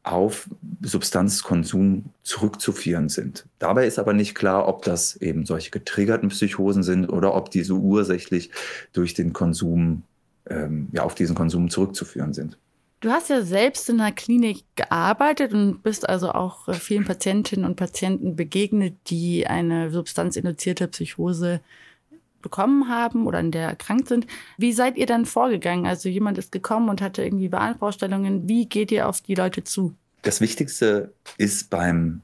auf 0.04 0.50
Substanzkonsum 0.82 2.06
zurückzuführen 2.24 3.08
sind. 3.08 3.46
Dabei 3.60 3.86
ist 3.86 4.00
aber 4.00 4.14
nicht 4.14 4.34
klar, 4.34 4.68
ob 4.68 4.84
das 4.84 5.16
eben 5.18 5.46
solche 5.46 5.70
getriggerten 5.70 6.30
Psychosen 6.30 6.82
sind 6.84 7.08
oder 7.08 7.36
ob 7.36 7.52
diese 7.52 7.74
ursächlich 7.74 8.50
durch 8.94 9.14
den 9.14 9.32
Konsum, 9.32 10.04
ähm, 10.50 10.88
ja, 10.92 11.04
auf 11.04 11.14
diesen 11.14 11.36
Konsum 11.36 11.70
zurückzuführen 11.70 12.34
sind. 12.34 12.58
Du 13.02 13.10
hast 13.10 13.32
ja 13.32 13.42
selbst 13.42 13.90
in 13.90 14.00
einer 14.00 14.12
Klinik 14.12 14.64
gearbeitet 14.76 15.54
und 15.54 15.82
bist 15.82 16.08
also 16.08 16.32
auch 16.32 16.68
äh, 16.68 16.74
vielen 16.74 17.04
Patientinnen 17.04 17.66
und 17.66 17.76
Patienten 17.76 18.36
begegnet, 18.36 18.96
die 19.08 19.48
eine 19.48 19.90
substanzinduzierte 19.90 20.88
Psychose 20.88 21.62
bekommen 22.44 22.90
haben 22.90 23.26
oder 23.26 23.40
an 23.40 23.52
der 23.52 23.70
erkrankt 23.70 24.08
sind. 24.08 24.28
Wie 24.58 24.72
seid 24.72 24.98
ihr 24.98 25.08
dann 25.08 25.26
vorgegangen? 25.26 25.88
Also 25.88 26.10
jemand 26.10 26.38
ist 26.38 26.52
gekommen 26.52 26.90
und 26.90 27.02
hatte 27.02 27.24
irgendwie 27.24 27.52
Wahnvorstellungen. 27.52 28.48
Wie 28.48 28.68
geht 28.68 28.92
ihr 28.92 29.08
auf 29.08 29.22
die 29.22 29.36
Leute 29.36 29.64
zu? 29.64 29.96
Das 30.22 30.40
Wichtigste 30.40 31.12
ist 31.40 31.72
beim, 31.72 32.22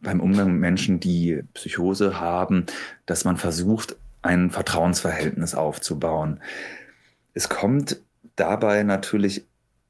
beim 0.00 0.20
Umgang 0.20 0.52
mit 0.52 0.60
Menschen, 0.60 1.00
die 1.00 1.42
Psychose 1.54 2.20
haben, 2.20 2.66
dass 3.06 3.24
man 3.24 3.36
versucht, 3.36 3.96
ein 4.22 4.50
Vertrauensverhältnis 4.50 5.56
aufzubauen. 5.56 6.40
Es 7.32 7.48
kommt 7.48 8.00
dabei 8.36 8.84
natürlich 8.84 9.44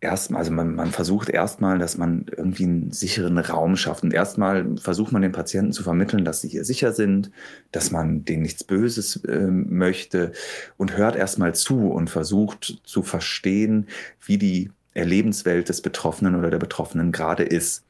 erstmal, 0.05 0.41
also 0.41 0.53
man, 0.53 0.75
man 0.75 0.93
versucht 0.93 1.29
erstmal, 1.29 1.79
dass 1.79 1.97
man 1.97 2.27
irgendwie 2.37 2.65
einen 2.65 2.93
sicheren 2.93 3.39
Raum 3.39 3.77
schafft. 3.77 4.05
Und 4.05 4.15
erstmal 4.15 4.77
versucht 4.77 5.13
man 5.13 5.23
den 5.23 5.33
Patienten 5.33 5.73
zu 5.73 5.83
vermitteln, 5.83 6.25
dass 6.25 6.41
sie 6.41 6.49
hier 6.49 6.65
sicher 6.65 6.93
sind, 6.93 7.31
dass 7.73 7.91
man 7.91 8.25
denen 8.25 8.43
nichts 8.43 8.63
Böses 8.63 9.17
äh, 9.25 9.47
möchte 9.47 10.33
und 10.77 10.97
hört 10.97 11.17
erstmal 11.17 11.55
zu 11.55 11.91
und 11.91 12.11
versucht 12.11 12.81
zu 12.85 13.03
verstehen, 13.03 13.89
wie 14.25 14.39
die 14.39 14.71
Erlebenswelt 14.93 15.69
des 15.69 15.81
Betroffenen 15.81 16.37
oder 16.37 16.51
der 16.51 16.59
Betroffenen 16.59 17.11
gerade 17.11 17.43
ist 17.43 17.85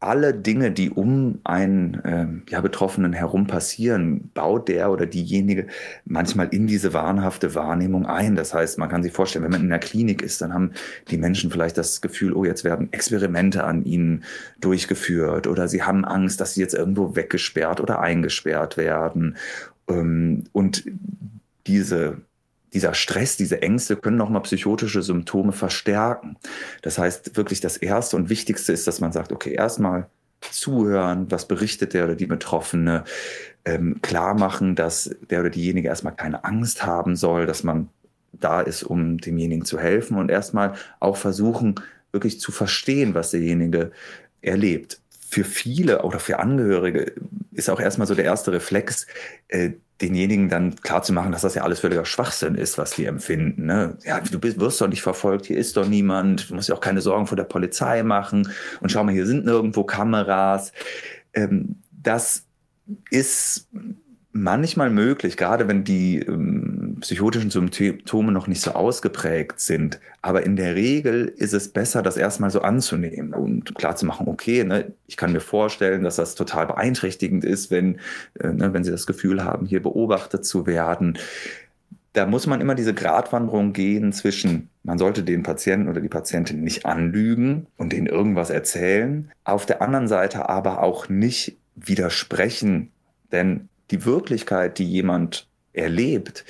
alle 0.00 0.32
Dinge, 0.32 0.70
die 0.70 0.90
um 0.90 1.40
einen 1.42 1.94
äh, 2.04 2.26
ja, 2.50 2.60
Betroffenen 2.60 3.12
herum 3.12 3.48
passieren, 3.48 4.30
baut 4.32 4.68
der 4.68 4.92
oder 4.92 5.06
diejenige 5.06 5.66
manchmal 6.04 6.48
in 6.48 6.68
diese 6.68 6.92
wahnhafte 6.92 7.54
Wahrnehmung 7.56 8.06
ein. 8.06 8.36
Das 8.36 8.54
heißt, 8.54 8.78
man 8.78 8.88
kann 8.88 9.02
sich 9.02 9.12
vorstellen, 9.12 9.44
wenn 9.44 9.50
man 9.50 9.62
in 9.62 9.70
der 9.70 9.80
Klinik 9.80 10.22
ist, 10.22 10.40
dann 10.40 10.54
haben 10.54 10.72
die 11.10 11.18
Menschen 11.18 11.50
vielleicht 11.50 11.78
das 11.78 12.00
Gefühl, 12.00 12.32
oh, 12.32 12.44
jetzt 12.44 12.62
werden 12.62 12.92
Experimente 12.92 13.64
an 13.64 13.84
ihnen 13.84 14.22
durchgeführt 14.60 15.48
oder 15.48 15.66
sie 15.66 15.82
haben 15.82 16.04
Angst, 16.04 16.40
dass 16.40 16.54
sie 16.54 16.60
jetzt 16.60 16.74
irgendwo 16.74 17.16
weggesperrt 17.16 17.80
oder 17.80 17.98
eingesperrt 17.98 18.76
werden. 18.76 19.36
Ähm, 19.88 20.44
und 20.52 20.84
diese 21.66 22.18
dieser 22.72 22.94
Stress, 22.94 23.36
diese 23.36 23.62
Ängste 23.62 23.96
können 23.96 24.16
nochmal 24.16 24.42
psychotische 24.42 25.02
Symptome 25.02 25.52
verstärken. 25.52 26.36
Das 26.82 26.98
heißt, 26.98 27.36
wirklich 27.36 27.60
das 27.60 27.76
Erste 27.76 28.16
und 28.16 28.28
Wichtigste 28.28 28.72
ist, 28.72 28.86
dass 28.86 29.00
man 29.00 29.12
sagt, 29.12 29.32
okay, 29.32 29.52
erstmal 29.52 30.08
zuhören, 30.40 31.30
was 31.30 31.48
berichtet 31.48 31.94
der 31.94 32.04
oder 32.04 32.14
die 32.14 32.26
Betroffene, 32.26 33.04
ähm, 33.64 34.00
klar 34.02 34.34
machen, 34.34 34.74
dass 34.74 35.14
der 35.30 35.40
oder 35.40 35.50
diejenige 35.50 35.88
erstmal 35.88 36.14
keine 36.14 36.44
Angst 36.44 36.84
haben 36.84 37.16
soll, 37.16 37.46
dass 37.46 37.64
man 37.64 37.88
da 38.32 38.60
ist, 38.60 38.82
um 38.82 39.18
demjenigen 39.18 39.64
zu 39.64 39.78
helfen 39.78 40.16
und 40.16 40.30
erstmal 40.30 40.74
auch 41.00 41.16
versuchen, 41.16 41.76
wirklich 42.12 42.40
zu 42.40 42.52
verstehen, 42.52 43.14
was 43.14 43.30
derjenige 43.30 43.90
erlebt. 44.40 45.00
Für 45.28 45.44
viele 45.44 46.02
oder 46.02 46.18
für 46.18 46.38
Angehörige 46.38 47.12
ist 47.52 47.68
auch 47.68 47.80
erstmal 47.80 48.06
so 48.06 48.14
der 48.14 48.24
erste 48.24 48.50
Reflex, 48.50 49.06
äh, 49.48 49.72
denjenigen 50.00 50.48
dann 50.48 50.76
klarzumachen, 50.76 51.32
dass 51.32 51.42
das 51.42 51.54
ja 51.54 51.64
alles 51.64 51.80
völliger 51.80 52.04
Schwachsinn 52.04 52.54
ist, 52.54 52.78
was 52.78 52.92
die 52.92 53.04
empfinden. 53.04 53.66
Ne? 53.66 53.98
Ja, 54.04 54.20
du 54.20 54.38
bist, 54.38 54.58
wirst 54.58 54.80
doch 54.80 54.88
nicht 54.88 55.02
verfolgt, 55.02 55.46
hier 55.46 55.58
ist 55.58 55.76
doch 55.76 55.86
niemand, 55.86 56.48
du 56.48 56.54
musst 56.54 56.68
ja 56.68 56.74
auch 56.74 56.80
keine 56.80 57.00
Sorgen 57.00 57.26
vor 57.26 57.36
der 57.36 57.44
Polizei 57.44 58.02
machen 58.02 58.48
und 58.80 58.90
schau 58.90 59.04
mal, 59.04 59.12
hier 59.12 59.26
sind 59.26 59.44
nirgendwo 59.44 59.84
Kameras. 59.84 60.72
Ähm, 61.34 61.76
das 61.90 62.44
ist 63.10 63.68
manchmal 64.32 64.88
möglich, 64.88 65.36
gerade 65.36 65.68
wenn 65.68 65.84
die 65.84 66.20
ähm, 66.20 66.87
psychotischen 67.00 67.50
Symptome 67.50 68.32
noch 68.32 68.46
nicht 68.46 68.60
so 68.60 68.72
ausgeprägt 68.72 69.60
sind. 69.60 70.00
Aber 70.22 70.44
in 70.44 70.56
der 70.56 70.74
Regel 70.74 71.26
ist 71.36 71.52
es 71.52 71.68
besser, 71.68 72.02
das 72.02 72.16
erstmal 72.16 72.50
so 72.50 72.62
anzunehmen 72.62 73.34
und 73.34 73.74
klar 73.74 73.96
zu 73.96 74.06
machen, 74.06 74.28
okay, 74.28 74.64
ne, 74.64 74.92
ich 75.06 75.16
kann 75.16 75.32
mir 75.32 75.40
vorstellen, 75.40 76.02
dass 76.02 76.16
das 76.16 76.34
total 76.34 76.66
beeinträchtigend 76.66 77.44
ist, 77.44 77.70
wenn, 77.70 77.98
äh, 78.40 78.48
ne, 78.48 78.72
wenn 78.72 78.84
Sie 78.84 78.90
das 78.90 79.06
Gefühl 79.06 79.44
haben, 79.44 79.66
hier 79.66 79.82
beobachtet 79.82 80.44
zu 80.44 80.66
werden. 80.66 81.18
Da 82.12 82.26
muss 82.26 82.46
man 82.46 82.60
immer 82.60 82.74
diese 82.74 82.94
Gratwanderung 82.94 83.72
gehen 83.72 84.12
zwischen, 84.12 84.70
man 84.82 84.98
sollte 84.98 85.22
den 85.22 85.42
Patienten 85.42 85.88
oder 85.88 86.00
die 86.00 86.08
Patientin 86.08 86.62
nicht 86.62 86.86
anlügen 86.86 87.66
und 87.76 87.92
denen 87.92 88.06
irgendwas 88.06 88.50
erzählen, 88.50 89.30
auf 89.44 89.66
der 89.66 89.82
anderen 89.82 90.08
Seite 90.08 90.48
aber 90.48 90.82
auch 90.82 91.08
nicht 91.08 91.56
widersprechen, 91.76 92.90
denn 93.30 93.68
die 93.90 94.04
Wirklichkeit, 94.04 94.78
die 94.78 94.84
jemand 94.84 95.48
erlebt, 95.72 96.44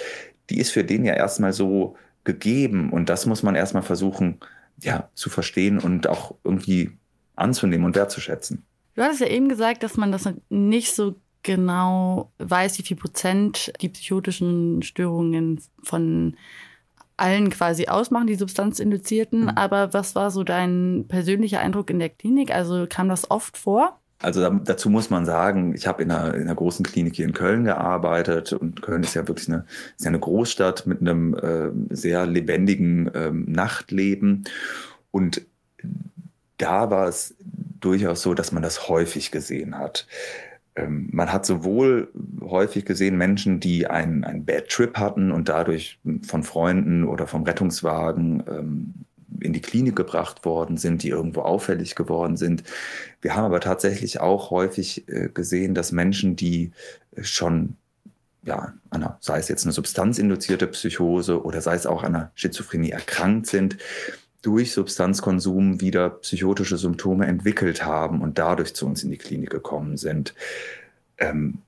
die 0.51 0.59
ist 0.59 0.71
für 0.71 0.85
den 0.85 1.05
ja 1.05 1.15
erstmal 1.15 1.53
so 1.53 1.97
gegeben 2.25 2.91
und 2.91 3.09
das 3.09 3.27
muss 3.27 3.43
man 3.43 3.55
erstmal 3.55 3.83
versuchen, 3.83 4.39
ja, 4.83 5.09
zu 5.15 5.31
verstehen 5.31 5.79
und 5.79 6.09
auch 6.09 6.35
irgendwie 6.45 6.91
anzunehmen 7.37 7.87
und 7.87 7.97
wertzuschätzen. 7.97 8.65
Du 8.95 9.03
hattest 9.03 9.21
ja 9.21 9.29
eben 9.29 9.49
gesagt, 9.49 9.83
dass 9.83 9.97
man 9.97 10.13
das 10.13 10.29
nicht 10.49 10.95
so 10.95 11.17
genau 11.43 12.33
weiß, 12.39 12.79
wie 12.79 12.83
viel 12.83 12.97
Prozent 12.97 13.73
die 13.81 13.89
psychotischen 13.89 14.83
Störungen 14.83 15.61
von 15.83 16.37
allen 17.17 17.51
quasi 17.51 17.87
ausmachen, 17.87 18.27
die 18.27 18.37
substanzinduzierten. 18.37 19.43
Mhm. 19.43 19.49
Aber 19.51 19.93
was 19.93 20.15
war 20.15 20.31
so 20.31 20.45
dein 20.45 21.07
persönlicher 21.09 21.61
Eindruck 21.61 21.91
in 21.91 21.99
der 21.99 22.11
Klinik? 22.11 22.53
Also 22.53 22.87
kam 22.89 23.09
das 23.09 23.31
oft 23.31 23.57
vor? 23.57 24.01
Also 24.21 24.41
da, 24.41 24.51
dazu 24.51 24.91
muss 24.91 25.11
man 25.11 25.25
sagen, 25.25 25.75
ich 25.75 25.87
habe 25.87 26.03
in 26.03 26.11
einer, 26.11 26.35
in 26.35 26.43
einer 26.43 26.55
großen 26.55 26.85
Klinik 26.85 27.15
hier 27.15 27.27
in 27.27 27.35
Köln 27.35 27.65
gearbeitet 27.65 28.53
und 28.53 28.83
Köln 28.83 29.05
ist 29.05 29.15
ja 29.15 29.29
wirklich 29.29 29.49
eine, 29.49 29.65
ist 29.97 30.05
ja 30.05 30.09
eine 30.09 30.19
Großstadt 30.19 30.87
mit 30.87 31.01
einem 31.01 31.35
äh, 31.35 31.95
sehr 31.95 32.27
lebendigen 32.27 33.11
ähm, 33.15 33.45
Nachtleben. 33.49 34.45
Und 35.13 35.43
da 36.57 36.91
war 36.91 37.07
es 37.07 37.37
durchaus 37.81 38.23
so, 38.23 38.35
dass 38.35 38.51
man 38.51 38.63
das 38.63 38.89
häufig 38.89 39.31
gesehen 39.31 39.79
hat. 39.79 40.09
Ähm, 40.75 41.09
man 41.13 41.33
hat 41.33 41.47
sowohl 41.47 42.09
häufig 42.41 42.85
gesehen 42.85 43.17
Menschen, 43.17 43.61
die 43.61 43.87
einen, 43.87 44.25
einen 44.25 44.45
Bad 44.45 44.69
Trip 44.69 44.97
hatten 44.97 45.31
und 45.31 45.49
dadurch 45.49 46.01
von 46.27 46.43
Freunden 46.43 47.05
oder 47.05 47.29
vom 47.29 47.45
Rettungswagen 47.45 48.43
ähm, 48.49 48.95
in 49.41 49.53
die 49.53 49.61
Klinik 49.61 49.97
gebracht 49.97 50.45
worden 50.45 50.77
sind, 50.77 51.03
die 51.03 51.09
irgendwo 51.09 51.43
auffällig 51.43 51.95
geworden 51.95 52.37
sind. 52.37 52.65
Wir 53.21 53.35
haben 53.37 53.45
aber 53.45 53.61
tatsächlich 53.61 54.21
auch 54.21 54.51
häufig 54.51 55.09
äh, 55.09 55.29
gesehen, 55.29 55.75
dass 55.75 55.93
Menschen, 55.93 56.37
die 56.37 56.73
schon 57.21 57.77
ja, 58.45 58.73
einer, 58.91 59.19
sei 59.21 59.39
es 59.39 59.49
jetzt 59.49 59.65
eine 59.65 59.73
substanzinduzierte 59.73 60.67
Psychose 60.69 61.43
oder 61.45 61.61
sei 61.61 61.75
es 61.75 61.87
auch 61.87 62.03
einer 62.03 62.33
Schizophrenie 62.35 62.91
erkrankt 62.91 63.47
sind, 63.47 63.77
durch 64.43 64.73
Substanzkonsum 64.73 65.81
wieder 65.81 66.11
psychotische 66.11 66.79
Symptome 66.79 67.27
entwickelt 67.27 67.85
haben 67.85 68.23
und 68.23 68.39
dadurch 68.39 68.75
zu 68.75 68.87
uns 68.87 69.03
in 69.03 69.11
die 69.11 69.19
Klinik 69.19 69.51
gekommen 69.51 69.97
sind. 69.97 70.35
Ähm, 71.19 71.59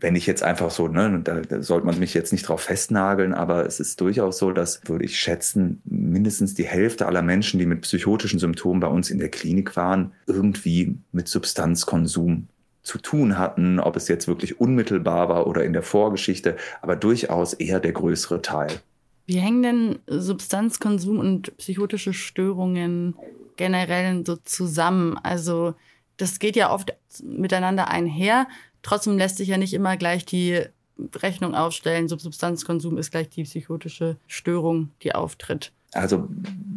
wenn 0.00 0.14
ich 0.14 0.26
jetzt 0.26 0.42
einfach 0.42 0.70
so, 0.70 0.88
ne, 0.88 1.20
da, 1.22 1.40
da 1.40 1.62
sollte 1.62 1.86
man 1.86 1.98
mich 1.98 2.14
jetzt 2.14 2.32
nicht 2.32 2.48
drauf 2.48 2.62
festnageln, 2.62 3.32
aber 3.32 3.64
es 3.66 3.80
ist 3.80 4.00
durchaus 4.00 4.38
so, 4.38 4.52
dass, 4.52 4.80
würde 4.84 5.04
ich 5.04 5.18
schätzen, 5.18 5.80
mindestens 5.84 6.54
die 6.54 6.66
Hälfte 6.66 7.06
aller 7.06 7.22
Menschen, 7.22 7.58
die 7.58 7.66
mit 7.66 7.82
psychotischen 7.82 8.38
Symptomen 8.38 8.80
bei 8.80 8.88
uns 8.88 9.10
in 9.10 9.18
der 9.18 9.30
Klinik 9.30 9.76
waren, 9.76 10.12
irgendwie 10.26 10.98
mit 11.12 11.28
Substanzkonsum 11.28 12.48
zu 12.82 12.98
tun 12.98 13.36
hatten, 13.36 13.80
ob 13.80 13.96
es 13.96 14.06
jetzt 14.08 14.28
wirklich 14.28 14.60
unmittelbar 14.60 15.28
war 15.28 15.46
oder 15.46 15.64
in 15.64 15.72
der 15.72 15.82
Vorgeschichte, 15.82 16.56
aber 16.82 16.94
durchaus 16.94 17.52
eher 17.52 17.80
der 17.80 17.92
größere 17.92 18.42
Teil. 18.42 18.80
Wie 19.26 19.38
hängen 19.38 19.62
denn 19.62 19.98
Substanzkonsum 20.06 21.18
und 21.18 21.56
psychotische 21.56 22.12
Störungen 22.12 23.16
generell 23.56 24.24
so 24.24 24.36
zusammen? 24.36 25.18
Also 25.20 25.74
das 26.16 26.38
geht 26.38 26.54
ja 26.54 26.72
oft 26.72 26.94
miteinander 27.24 27.88
einher. 27.88 28.46
Trotzdem 28.86 29.18
lässt 29.18 29.38
sich 29.38 29.48
ja 29.48 29.58
nicht 29.58 29.74
immer 29.74 29.96
gleich 29.96 30.24
die 30.24 30.62
Rechnung 31.16 31.56
aufstellen, 31.56 32.06
Substanzkonsum 32.06 32.98
ist 32.98 33.10
gleich 33.10 33.28
die 33.28 33.42
psychotische 33.42 34.16
Störung, 34.28 34.90
die 35.02 35.12
auftritt. 35.12 35.72
Also 35.92 36.28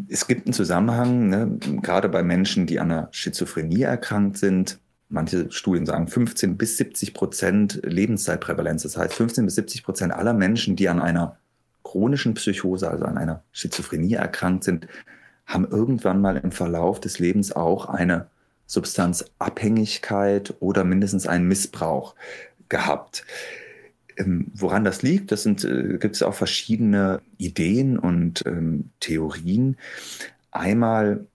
es 0.08 0.26
gibt 0.26 0.48
einen 0.48 0.54
Zusammenhang, 0.54 1.30
ne, 1.30 1.60
gerade 1.84 2.10
bei 2.10 2.24
Menschen, 2.24 2.66
die 2.66 2.80
an 2.80 2.92
einer 2.92 3.10
Schizophrenie 3.12 3.84
erkrankt 3.84 4.40
sind. 4.40 4.80
Manche 5.10 5.52
Studien 5.52 5.86
sagen 5.86 6.08
15 6.08 6.58
bis 6.58 6.78
70 6.78 7.14
Prozent 7.14 7.80
Lebenszeitprävalenz. 7.84 8.82
Das 8.82 8.98
heißt, 8.98 9.14
15 9.14 9.46
bis 9.46 9.54
70 9.54 9.84
Prozent 9.84 10.12
aller 10.12 10.34
Menschen, 10.34 10.76
die 10.76 10.90
an 10.90 11.00
einer 11.00 11.38
chronischen 11.84 12.34
Psychose, 12.34 12.90
also 12.90 13.06
an 13.06 13.20
einer 13.20 13.44
Schizophrenie 13.52 14.16
erkrankt 14.16 14.64
sind, 14.64 14.88
haben 15.46 15.68
irgendwann 15.70 16.22
mal 16.22 16.38
im 16.38 16.52
Verlauf 16.52 17.00
des 17.00 17.20
Lebens 17.20 17.52
auch 17.52 17.86
eine 17.86 18.30
Substanzabhängigkeit 18.70 20.54
oder 20.60 20.84
mindestens 20.84 21.26
einen 21.26 21.48
Missbrauch 21.48 22.14
gehabt. 22.70 23.26
Ähm, 24.16 24.52
woran 24.54 24.84
das 24.84 25.02
liegt, 25.02 25.32
das 25.32 25.42
sind, 25.44 25.64
äh, 25.66 25.98
gibt 25.98 26.16
es 26.16 26.22
auch 26.22 26.36
verschiedene 26.36 27.20
Ideen 27.38 27.98
und 27.98 28.46
ähm, 28.46 28.92
Theorien. 29.00 29.76
Einmal 30.52 31.26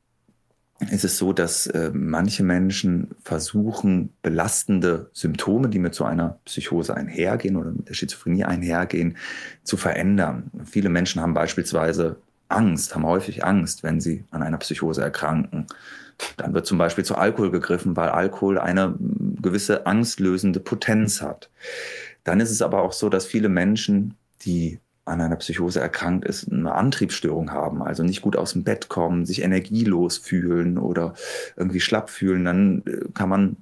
ist 0.90 1.04
es 1.04 1.18
so, 1.18 1.32
dass 1.32 1.66
äh, 1.66 1.90
manche 1.92 2.44
Menschen 2.44 3.10
versuchen, 3.24 4.10
belastende 4.22 5.10
Symptome, 5.12 5.68
die 5.68 5.80
mit 5.80 5.94
so 5.94 6.04
einer 6.04 6.38
Psychose 6.44 6.96
einhergehen 6.96 7.56
oder 7.56 7.72
mit 7.72 7.88
der 7.88 7.94
Schizophrenie 7.94 8.44
einhergehen, 8.44 9.16
zu 9.64 9.76
verändern. 9.76 10.52
Viele 10.64 10.88
Menschen 10.88 11.20
haben 11.20 11.34
beispielsweise 11.34 12.16
Angst, 12.48 12.94
haben 12.94 13.06
häufig 13.06 13.44
Angst, 13.44 13.82
wenn 13.82 14.00
sie 14.00 14.22
an 14.30 14.42
einer 14.42 14.58
Psychose 14.58 15.02
erkranken. 15.02 15.66
Dann 16.36 16.54
wird 16.54 16.66
zum 16.66 16.78
Beispiel 16.78 17.04
zu 17.04 17.16
Alkohol 17.16 17.50
gegriffen, 17.50 17.96
weil 17.96 18.08
Alkohol 18.08 18.58
eine 18.58 18.94
gewisse 18.98 19.86
angstlösende 19.86 20.60
Potenz 20.60 21.20
hat. 21.20 21.50
Dann 22.24 22.40
ist 22.40 22.50
es 22.50 22.62
aber 22.62 22.82
auch 22.82 22.92
so, 22.92 23.08
dass 23.08 23.26
viele 23.26 23.48
Menschen, 23.48 24.14
die 24.42 24.80
an 25.04 25.20
einer 25.20 25.36
Psychose 25.36 25.80
erkrankt 25.80 26.24
ist, 26.24 26.50
eine 26.50 26.72
Antriebsstörung 26.72 27.52
haben, 27.52 27.82
also 27.82 28.02
nicht 28.02 28.22
gut 28.22 28.36
aus 28.36 28.52
dem 28.52 28.64
Bett 28.64 28.88
kommen, 28.88 29.26
sich 29.26 29.42
energielos 29.42 30.16
fühlen 30.16 30.78
oder 30.78 31.14
irgendwie 31.56 31.80
schlapp 31.80 32.08
fühlen, 32.08 32.44
dann 32.44 32.82
äh, 32.86 33.04
kann 33.12 33.28
man 33.28 33.56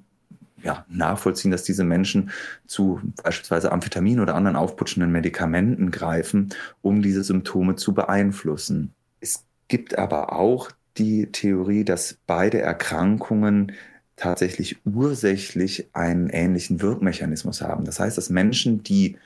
ja, 0.63 0.85
nachvollziehen, 0.87 1.51
dass 1.51 1.63
diese 1.63 1.83
Menschen 1.83 2.31
zu 2.65 3.01
beispielsweise 3.21 3.71
Amphetamin 3.71 4.21
oder 4.21 4.35
anderen 4.35 4.55
aufputschenden 4.55 5.11
Medikamenten 5.11 5.91
greifen, 5.91 6.49
um 6.81 7.01
diese 7.01 7.23
Symptome 7.23 7.75
zu 7.75 7.93
beeinflussen. 7.93 8.93
Es 9.19 9.43
gibt 9.67 9.97
aber 9.97 10.31
auch 10.33 10.69
die 10.97 11.31
Theorie, 11.31 11.83
dass 11.83 12.17
beide 12.27 12.61
Erkrankungen 12.61 13.71
tatsächlich 14.15 14.77
ursächlich 14.85 15.89
einen 15.93 16.29
ähnlichen 16.29 16.81
Wirkmechanismus 16.81 17.61
haben. 17.61 17.85
Das 17.85 17.99
heißt, 17.99 18.17
dass 18.17 18.29
Menschen, 18.29 18.83
die 18.83 19.17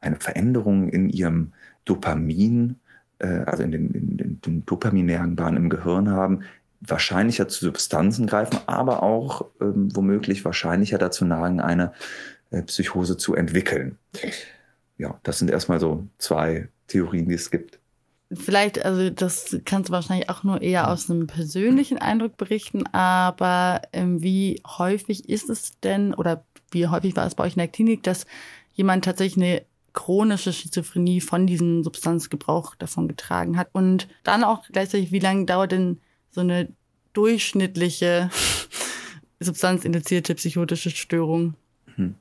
eine 0.00 0.16
Veränderung 0.16 0.88
in 0.88 1.08
ihrem 1.08 1.52
Dopamin, 1.84 2.76
äh, 3.18 3.26
also 3.46 3.62
in 3.62 3.72
den, 3.72 3.90
in 3.92 4.40
den 4.40 4.66
dopaminären 4.66 5.36
Bahnen 5.36 5.56
im 5.56 5.70
Gehirn 5.70 6.10
haben, 6.10 6.42
wahrscheinlicher 6.80 7.48
zu 7.48 7.64
Substanzen 7.64 8.26
greifen, 8.26 8.58
aber 8.66 9.02
auch 9.02 9.46
ähm, 9.60 9.94
womöglich 9.94 10.44
wahrscheinlicher 10.44 10.98
dazu 10.98 11.24
neigen, 11.24 11.60
eine 11.60 11.92
äh, 12.50 12.62
Psychose 12.62 13.16
zu 13.16 13.34
entwickeln. 13.34 13.98
Ja, 14.98 15.18
das 15.22 15.38
sind 15.38 15.50
erstmal 15.50 15.80
so 15.80 16.06
zwei 16.18 16.68
Theorien, 16.88 17.28
die 17.28 17.34
es 17.34 17.50
gibt. 17.50 17.78
Vielleicht, 18.32 18.84
also 18.84 19.08
das 19.10 19.56
kannst 19.64 19.88
du 19.88 19.92
wahrscheinlich 19.92 20.28
auch 20.28 20.42
nur 20.42 20.60
eher 20.60 20.90
aus 20.90 21.08
einem 21.08 21.28
persönlichen 21.28 21.98
Eindruck 21.98 22.36
berichten, 22.36 22.84
aber 22.88 23.82
ähm, 23.92 24.20
wie 24.20 24.60
häufig 24.66 25.28
ist 25.28 25.48
es 25.48 25.78
denn 25.80 26.12
oder 26.12 26.44
wie 26.72 26.88
häufig 26.88 27.14
war 27.14 27.24
es 27.26 27.36
bei 27.36 27.44
euch 27.44 27.52
in 27.52 27.60
der 27.60 27.68
Klinik, 27.68 28.02
dass 28.02 28.26
jemand 28.74 29.04
tatsächlich 29.04 29.36
eine 29.36 29.62
chronische 29.92 30.52
Schizophrenie 30.52 31.20
von 31.20 31.46
diesem 31.46 31.84
Substanzgebrauch 31.84 32.74
davon 32.74 33.06
getragen 33.06 33.56
hat 33.56 33.68
und 33.72 34.08
dann 34.24 34.42
auch 34.42 34.64
gleichzeitig, 34.72 35.12
wie 35.12 35.20
lange 35.20 35.46
dauert 35.46 35.70
denn 35.70 36.00
so 36.30 36.40
eine 36.40 36.68
durchschnittliche 37.12 38.30
substanzinduzierte 39.40 40.34
psychotische 40.34 40.90
Störung? 40.90 41.54
Hm. 41.94 42.16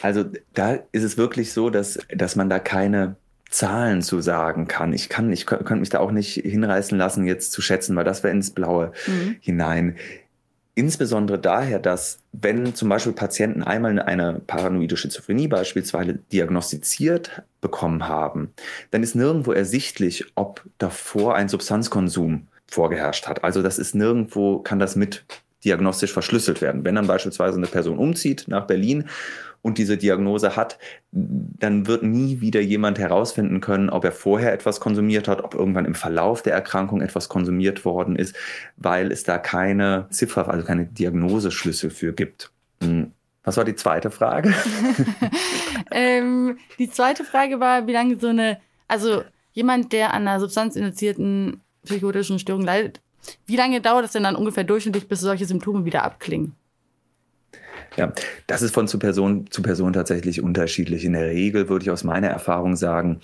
Also 0.00 0.24
da 0.54 0.78
ist 0.92 1.04
es 1.04 1.16
wirklich 1.18 1.52
so, 1.52 1.70
dass, 1.70 1.98
dass 2.08 2.36
man 2.36 2.50
da 2.50 2.58
keine 2.58 3.16
Zahlen 3.54 4.02
zu 4.02 4.20
sagen 4.20 4.66
kann. 4.66 4.92
Ich 4.92 5.08
kann, 5.08 5.32
ich 5.32 5.46
könnte 5.46 5.76
mich 5.76 5.88
da 5.88 6.00
auch 6.00 6.10
nicht 6.10 6.34
hinreißen 6.34 6.98
lassen, 6.98 7.24
jetzt 7.24 7.52
zu 7.52 7.62
schätzen, 7.62 7.94
weil 7.94 8.02
das 8.02 8.24
wäre 8.24 8.34
ins 8.34 8.50
Blaue 8.50 8.90
mhm. 9.06 9.36
hinein. 9.40 9.96
Insbesondere 10.74 11.38
daher, 11.38 11.78
dass 11.78 12.18
wenn 12.32 12.74
zum 12.74 12.88
Beispiel 12.88 13.12
Patienten 13.12 13.62
einmal 13.62 14.00
eine 14.00 14.40
paranoide 14.44 14.96
Schizophrenie 14.96 15.46
beispielsweise 15.46 16.14
diagnostiziert 16.32 17.42
bekommen 17.60 18.08
haben, 18.08 18.52
dann 18.90 19.04
ist 19.04 19.14
nirgendwo 19.14 19.52
ersichtlich, 19.52 20.32
ob 20.34 20.64
davor 20.78 21.36
ein 21.36 21.48
Substanzkonsum 21.48 22.48
vorgeherrscht 22.66 23.28
hat. 23.28 23.44
Also 23.44 23.62
das 23.62 23.78
ist 23.78 23.94
nirgendwo, 23.94 24.58
kann 24.58 24.80
das 24.80 24.96
mit 24.96 25.24
diagnostisch 25.64 26.12
verschlüsselt 26.12 26.60
werden. 26.60 26.84
Wenn 26.84 26.96
dann 26.96 27.06
beispielsweise 27.06 27.56
eine 27.56 27.68
Person 27.68 27.98
umzieht 27.98 28.46
nach 28.48 28.66
Berlin 28.66 29.04
und 29.64 29.78
diese 29.78 29.96
Diagnose 29.96 30.56
hat, 30.56 30.78
dann 31.10 31.86
wird 31.86 32.02
nie 32.02 32.42
wieder 32.42 32.60
jemand 32.60 32.98
herausfinden 32.98 33.62
können, 33.62 33.88
ob 33.88 34.04
er 34.04 34.12
vorher 34.12 34.52
etwas 34.52 34.78
konsumiert 34.78 35.26
hat, 35.26 35.42
ob 35.42 35.54
irgendwann 35.54 35.86
im 35.86 35.94
Verlauf 35.94 36.42
der 36.42 36.52
Erkrankung 36.52 37.00
etwas 37.00 37.30
konsumiert 37.30 37.86
worden 37.86 38.14
ist, 38.14 38.36
weil 38.76 39.10
es 39.10 39.24
da 39.24 39.38
keine 39.38 40.06
Ziffer, 40.10 40.48
also 40.50 40.66
keine 40.66 40.84
Diagnoseschlüssel 40.84 41.88
für 41.88 42.12
gibt. 42.12 42.52
Hm. 42.82 43.12
Was 43.42 43.56
war 43.56 43.64
die 43.64 43.74
zweite 43.74 44.10
Frage? 44.10 44.52
ähm, 45.90 46.58
die 46.78 46.90
zweite 46.90 47.24
Frage 47.24 47.58
war, 47.58 47.86
wie 47.86 47.92
lange 47.92 48.18
so 48.20 48.28
eine, 48.28 48.58
also 48.86 49.22
jemand, 49.54 49.94
der 49.94 50.12
an 50.12 50.28
einer 50.28 50.40
substanzinduzierten 50.40 51.62
psychotischen 51.84 52.38
Störung 52.38 52.64
leidet, 52.64 53.00
wie 53.46 53.56
lange 53.56 53.80
dauert 53.80 54.04
es 54.04 54.12
denn 54.12 54.24
dann 54.24 54.36
ungefähr 54.36 54.64
durchschnittlich, 54.64 55.08
bis 55.08 55.20
solche 55.20 55.46
Symptome 55.46 55.86
wieder 55.86 56.02
abklingen? 56.02 56.54
Ja, 57.96 58.12
das 58.46 58.62
ist 58.62 58.74
von 58.74 58.88
zu 58.88 58.98
Person 58.98 59.46
zu 59.50 59.62
Person 59.62 59.92
tatsächlich 59.92 60.42
unterschiedlich. 60.42 61.04
In 61.04 61.12
der 61.12 61.26
Regel 61.26 61.68
würde 61.68 61.84
ich 61.84 61.90
aus 61.90 62.02
meiner 62.02 62.28
Erfahrung 62.28 62.74
sagen, 62.74 63.20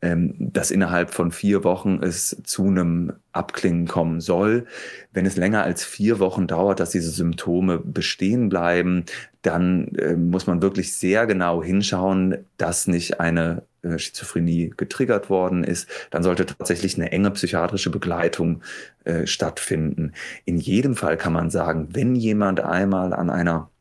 ähm, 0.00 0.34
dass 0.38 0.70
innerhalb 0.70 1.10
von 1.10 1.32
vier 1.32 1.64
Wochen 1.64 1.98
es 2.02 2.36
zu 2.44 2.66
einem 2.66 3.14
Abklingen 3.32 3.88
kommen 3.88 4.20
soll. 4.20 4.66
Wenn 5.12 5.26
es 5.26 5.36
länger 5.36 5.64
als 5.64 5.84
vier 5.84 6.20
Wochen 6.20 6.46
dauert, 6.46 6.78
dass 6.78 6.90
diese 6.90 7.10
Symptome 7.10 7.78
bestehen 7.78 8.48
bleiben, 8.48 9.04
dann 9.42 9.88
äh, 9.96 10.14
muss 10.14 10.46
man 10.46 10.62
wirklich 10.62 10.94
sehr 10.96 11.26
genau 11.26 11.62
hinschauen, 11.62 12.44
dass 12.58 12.86
nicht 12.86 13.18
eine 13.18 13.64
äh, 13.82 13.98
Schizophrenie 13.98 14.72
getriggert 14.76 15.30
worden 15.30 15.64
ist, 15.64 15.88
dann 16.10 16.22
sollte 16.22 16.46
tatsächlich 16.46 16.96
eine 16.96 17.10
enge 17.10 17.32
psychiatrische 17.32 17.90
Begleitung 17.90 18.62
äh, 19.04 19.26
stattfinden. 19.26 20.12
In 20.44 20.58
jedem 20.58 20.94
Fall 20.94 21.16
kann 21.16 21.32
man 21.32 21.50
sagen, 21.50 21.88
wenn 21.92 22.14
jemand 22.14 22.60
einmal 22.60 23.12
an 23.12 23.28
einer 23.28 23.71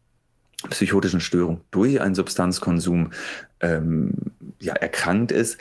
psychotischen 0.70 1.22
Störung 1.22 1.62
durch 1.72 2.00
einen 2.02 2.16
Substanzkonsum 2.16 3.12
ähm, 3.60 4.14
ja, 4.60 4.74
erkrankt 4.74 5.32
ist, 5.32 5.58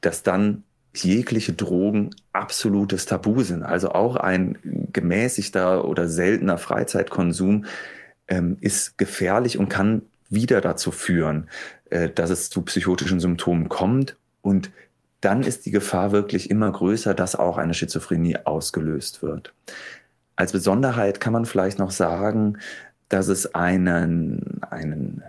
dass 0.00 0.22
dann 0.22 0.64
jegliche 0.94 1.52
Drogen 1.52 2.10
absolutes 2.32 3.06
Tabu 3.06 3.42
sind. 3.42 3.62
Also 3.62 3.90
auch 3.90 4.16
ein 4.16 4.58
gemäßigter 4.92 5.84
oder 5.84 6.08
seltener 6.08 6.58
Freizeitkonsum 6.58 7.66
ähm, 8.28 8.56
ist 8.60 8.98
gefährlich 8.98 9.58
und 9.58 9.68
kann 9.68 10.02
wieder 10.28 10.60
dazu 10.60 10.90
führen, 10.90 11.48
äh, 11.90 12.08
dass 12.08 12.30
es 12.30 12.50
zu 12.50 12.62
psychotischen 12.62 13.20
Symptomen 13.20 13.68
kommt. 13.68 14.16
Und 14.42 14.70
dann 15.20 15.42
ist 15.42 15.66
die 15.66 15.70
Gefahr 15.70 16.12
wirklich 16.12 16.50
immer 16.50 16.70
größer, 16.70 17.14
dass 17.14 17.36
auch 17.36 17.58
eine 17.58 17.74
Schizophrenie 17.74 18.38
ausgelöst 18.44 19.22
wird. 19.22 19.52
Als 20.34 20.52
Besonderheit 20.52 21.20
kann 21.20 21.34
man 21.34 21.44
vielleicht 21.44 21.78
noch 21.78 21.90
sagen, 21.90 22.58
dass 23.10 23.28
es 23.28 23.54
einen, 23.54 24.62
einen 24.70 25.22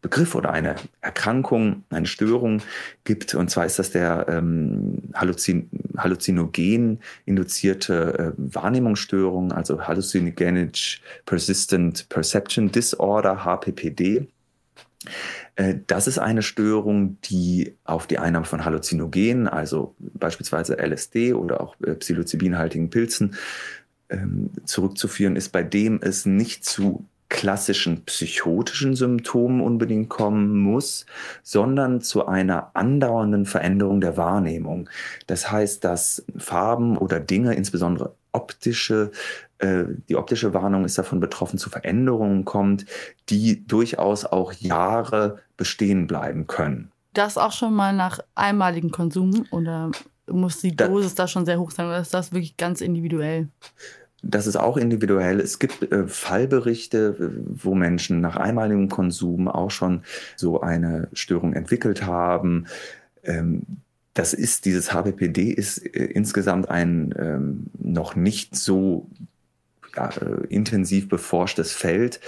Begriff 0.00 0.34
oder 0.34 0.50
eine 0.50 0.76
Erkrankung, 1.02 1.84
eine 1.90 2.06
Störung 2.06 2.62
gibt. 3.04 3.34
Und 3.34 3.50
zwar 3.50 3.66
ist 3.66 3.78
das 3.78 3.90
der 3.90 4.26
ähm, 4.28 5.02
Halluzin 5.12 5.68
halluzinogen 5.98 7.00
induzierte 7.26 8.34
äh, 8.36 8.54
Wahrnehmungsstörung, 8.54 9.52
also 9.52 9.86
Hallucinogenic 9.86 11.00
Persistent 11.26 12.08
Perception 12.08 12.72
Disorder, 12.72 13.44
HPPD. 13.44 14.28
Äh, 15.56 15.76
das 15.86 16.06
ist 16.06 16.18
eine 16.18 16.42
Störung, 16.42 17.18
die 17.22 17.76
auf 17.84 18.06
die 18.06 18.18
Einnahme 18.18 18.46
von 18.46 18.64
Halluzinogenen, 18.64 19.48
also 19.48 19.94
beispielsweise 19.98 20.78
LSD 20.78 21.34
oder 21.34 21.60
auch 21.60 21.76
äh, 21.82 21.94
psilocybinhaltigen 21.94 22.88
Pilzen, 22.88 23.36
ähm, 24.10 24.50
zurückzuführen 24.64 25.36
ist, 25.36 25.50
bei 25.50 25.62
dem 25.62 26.00
es 26.02 26.26
nicht 26.26 26.64
zu 26.64 27.04
klassischen 27.30 28.04
psychotischen 28.04 28.94
Symptomen 28.94 29.60
unbedingt 29.62 30.10
kommen 30.10 30.58
muss, 30.58 31.06
sondern 31.42 32.02
zu 32.02 32.26
einer 32.26 32.72
andauernden 32.74 33.46
Veränderung 33.46 34.00
der 34.00 34.16
Wahrnehmung. 34.16 34.90
Das 35.28 35.50
heißt, 35.50 35.84
dass 35.84 36.24
Farben 36.36 36.98
oder 36.98 37.20
Dinge, 37.20 37.54
insbesondere 37.54 38.14
optische, 38.32 39.12
äh, 39.58 39.84
die 40.08 40.16
optische 40.16 40.52
Warnung 40.52 40.84
ist 40.84 40.98
davon 40.98 41.20
betroffen, 41.20 41.58
zu 41.58 41.70
Veränderungen 41.70 42.44
kommt, 42.44 42.84
die 43.28 43.66
durchaus 43.66 44.24
auch 44.24 44.52
Jahre 44.52 45.38
bestehen 45.56 46.06
bleiben 46.06 46.46
können. 46.46 46.90
Das 47.12 47.38
auch 47.38 47.52
schon 47.52 47.74
mal 47.74 47.92
nach 47.92 48.20
einmaligem 48.34 48.90
Konsum 48.90 49.46
oder 49.50 49.90
muss 50.32 50.60
die 50.60 50.74
Dosis 50.74 51.14
da, 51.14 51.24
da 51.24 51.28
schon 51.28 51.46
sehr 51.46 51.58
hoch 51.58 51.70
sein 51.70 51.86
oder 51.86 52.00
ist 52.00 52.14
das 52.14 52.32
wirklich 52.32 52.56
ganz 52.56 52.80
individuell? 52.80 53.48
Das 54.22 54.46
ist 54.46 54.56
auch 54.56 54.76
individuell. 54.76 55.40
Es 55.40 55.58
gibt 55.58 55.90
äh, 55.90 56.06
Fallberichte, 56.06 57.32
wo 57.46 57.74
Menschen 57.74 58.20
nach 58.20 58.36
einmaligem 58.36 58.88
Konsum 58.88 59.48
auch 59.48 59.70
schon 59.70 60.02
so 60.36 60.60
eine 60.60 61.08
Störung 61.12 61.54
entwickelt 61.54 62.04
haben. 62.04 62.66
Ähm, 63.24 63.62
das 64.14 64.34
ist, 64.34 64.66
dieses 64.66 64.92
HPPD 64.92 65.50
ist 65.50 65.78
äh, 65.78 66.04
insgesamt 66.04 66.68
ein 66.68 67.14
ähm, 67.18 67.66
noch 67.78 68.14
nicht 68.16 68.56
so 68.56 69.06
ja, 69.96 70.10
äh, 70.10 70.46
intensiv 70.48 71.08
beforschtes 71.08 71.72
Feld. 71.72 72.20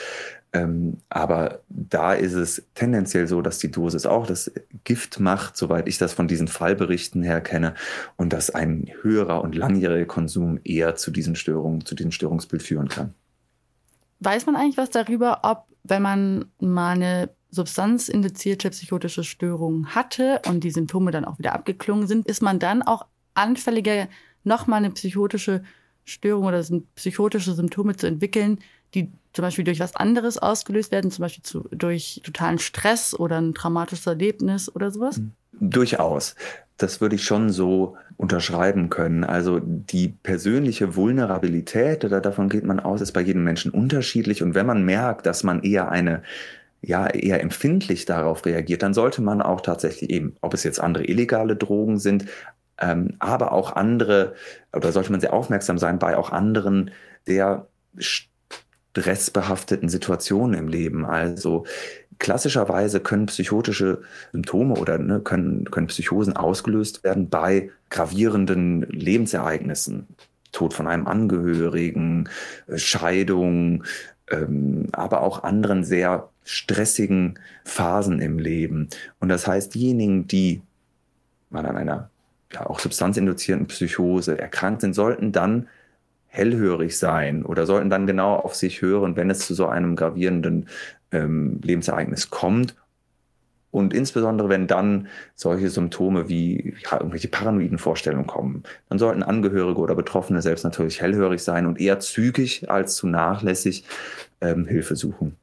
Ähm, 0.54 0.98
aber 1.08 1.60
da 1.70 2.12
ist 2.12 2.34
es 2.34 2.62
tendenziell 2.74 3.26
so, 3.26 3.40
dass 3.40 3.58
die 3.58 3.70
Dosis 3.70 4.04
auch 4.04 4.26
das 4.26 4.52
Gift 4.84 5.18
macht, 5.18 5.56
soweit 5.56 5.88
ich 5.88 5.96
das 5.96 6.12
von 6.12 6.28
diesen 6.28 6.46
Fallberichten 6.46 7.22
her 7.22 7.40
kenne, 7.40 7.74
und 8.16 8.34
dass 8.34 8.50
ein 8.50 8.90
höherer 9.00 9.42
und 9.42 9.54
langjähriger 9.54 10.04
Konsum 10.04 10.60
eher 10.62 10.94
zu 10.94 11.10
diesen 11.10 11.36
Störungen, 11.36 11.86
zu 11.86 11.94
diesem 11.94 12.12
Störungsbild 12.12 12.62
führen 12.62 12.88
kann. 12.88 13.14
Weiß 14.20 14.44
man 14.44 14.56
eigentlich 14.56 14.76
was 14.76 14.90
darüber, 14.90 15.40
ob, 15.42 15.64
wenn 15.84 16.02
man 16.02 16.44
mal 16.60 16.92
eine 16.92 17.30
substanzinduzierte 17.50 18.70
psychotische 18.70 19.24
Störung 19.24 19.86
hatte 19.88 20.40
und 20.46 20.64
die 20.64 20.70
Symptome 20.70 21.10
dann 21.12 21.24
auch 21.24 21.38
wieder 21.38 21.54
abgeklungen 21.54 22.06
sind, 22.06 22.26
ist 22.26 22.42
man 22.42 22.58
dann 22.58 22.82
auch 22.82 23.06
anfälliger, 23.34 24.08
nochmal 24.44 24.78
eine 24.78 24.90
psychotische 24.90 25.62
Störung 26.04 26.46
oder 26.46 26.62
psychotische 26.94 27.52
Symptome 27.52 27.96
zu 27.96 28.06
entwickeln, 28.06 28.58
die 28.94 29.12
zum 29.32 29.42
Beispiel 29.42 29.64
durch 29.64 29.80
was 29.80 29.96
anderes 29.96 30.38
ausgelöst 30.38 30.92
werden, 30.92 31.10
zum 31.10 31.22
Beispiel 31.22 31.42
zu, 31.42 31.68
durch 31.70 32.20
totalen 32.24 32.58
Stress 32.58 33.14
oder 33.14 33.40
ein 33.40 33.54
traumatisches 33.54 34.06
Erlebnis 34.06 34.74
oder 34.74 34.90
sowas? 34.90 35.20
Durchaus. 35.52 36.34
Das 36.76 37.00
würde 37.00 37.14
ich 37.14 37.24
schon 37.24 37.50
so 37.50 37.96
unterschreiben 38.16 38.90
können. 38.90 39.24
Also 39.24 39.60
die 39.60 40.08
persönliche 40.08 40.96
Vulnerabilität, 40.96 42.04
oder 42.04 42.20
davon 42.20 42.48
geht 42.48 42.64
man 42.64 42.80
aus, 42.80 43.00
ist 43.00 43.12
bei 43.12 43.20
jedem 43.20 43.44
Menschen 43.44 43.70
unterschiedlich. 43.70 44.42
Und 44.42 44.54
wenn 44.54 44.66
man 44.66 44.84
merkt, 44.84 45.26
dass 45.26 45.44
man 45.44 45.62
eher 45.62 45.90
eine 45.90 46.22
ja 46.82 47.06
eher 47.06 47.40
empfindlich 47.40 48.06
darauf 48.06 48.44
reagiert, 48.44 48.82
dann 48.82 48.92
sollte 48.92 49.22
man 49.22 49.40
auch 49.40 49.60
tatsächlich 49.60 50.10
eben, 50.10 50.34
ob 50.40 50.52
es 50.52 50.64
jetzt 50.64 50.80
andere 50.80 51.04
illegale 51.04 51.54
Drogen 51.54 51.98
sind, 51.98 52.26
ähm, 52.80 53.14
aber 53.20 53.52
auch 53.52 53.76
andere, 53.76 54.34
oder 54.72 54.90
sollte 54.90 55.12
man 55.12 55.20
sehr 55.20 55.32
aufmerksam 55.32 55.78
sein 55.78 56.00
bei 56.00 56.16
auch 56.16 56.30
anderen 56.30 56.90
sehr 57.24 57.68
stressbehafteten 58.92 59.88
Situationen 59.88 60.58
im 60.58 60.68
Leben. 60.68 61.04
Also 61.04 61.64
klassischerweise 62.18 63.00
können 63.00 63.26
psychotische 63.26 64.02
Symptome 64.32 64.74
oder 64.74 64.98
ne, 64.98 65.20
können, 65.20 65.70
können 65.70 65.88
Psychosen 65.88 66.36
ausgelöst 66.36 67.02
werden 67.04 67.28
bei 67.28 67.70
gravierenden 67.90 68.82
Lebensereignissen. 68.82 70.06
Tod 70.52 70.74
von 70.74 70.86
einem 70.86 71.06
Angehörigen, 71.06 72.28
Scheidung, 72.76 73.84
ähm, 74.30 74.88
aber 74.92 75.22
auch 75.22 75.42
anderen 75.44 75.82
sehr 75.82 76.28
stressigen 76.44 77.38
Phasen 77.64 78.20
im 78.20 78.38
Leben. 78.38 78.88
Und 79.18 79.30
das 79.30 79.46
heißt, 79.46 79.74
diejenigen, 79.74 80.26
die 80.26 80.60
mal 81.48 81.64
an 81.64 81.76
einer 81.76 82.10
ja, 82.52 82.66
auch 82.66 82.80
substanzinduzierten 82.80 83.66
Psychose 83.66 84.38
erkrankt 84.38 84.82
sind, 84.82 84.92
sollten 84.94 85.32
dann 85.32 85.68
hellhörig 86.32 86.98
sein 86.98 87.44
oder 87.44 87.66
sollten 87.66 87.90
dann 87.90 88.06
genau 88.06 88.36
auf 88.36 88.54
sich 88.54 88.80
hören, 88.80 89.16
wenn 89.16 89.28
es 89.28 89.40
zu 89.40 89.52
so 89.52 89.66
einem 89.66 89.96
gravierenden 89.96 90.66
ähm, 91.10 91.60
Lebensereignis 91.62 92.30
kommt. 92.30 92.74
Und 93.70 93.92
insbesondere, 93.92 94.48
wenn 94.48 94.66
dann 94.66 95.08
solche 95.34 95.68
Symptome 95.68 96.30
wie 96.30 96.74
ja, 96.84 96.98
irgendwelche 96.98 97.28
paranoiden 97.28 97.78
Vorstellungen 97.78 98.26
kommen, 98.26 98.62
dann 98.88 98.98
sollten 98.98 99.22
Angehörige 99.22 99.78
oder 99.78 99.94
Betroffene 99.94 100.40
selbst 100.40 100.64
natürlich 100.64 101.02
hellhörig 101.02 101.42
sein 101.42 101.66
und 101.66 101.78
eher 101.78 102.00
zügig 102.00 102.70
als 102.70 102.96
zu 102.96 103.06
nachlässig 103.06 103.84
ähm, 104.40 104.66
Hilfe 104.66 104.96
suchen. 104.96 105.36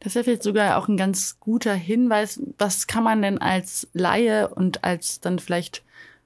Das 0.00 0.16
ist 0.16 0.24
vielleicht 0.24 0.42
sogar 0.42 0.78
auch 0.78 0.88
ein 0.88 0.96
ganz 0.96 1.36
guter 1.38 1.74
Hinweis. 1.74 2.42
Was 2.58 2.88
kann 2.88 3.04
man 3.04 3.22
denn 3.22 3.38
als 3.38 3.86
Laie 3.92 4.48
und 4.48 4.82
als 4.82 5.20
dann 5.20 5.38
vielleicht 5.38 5.84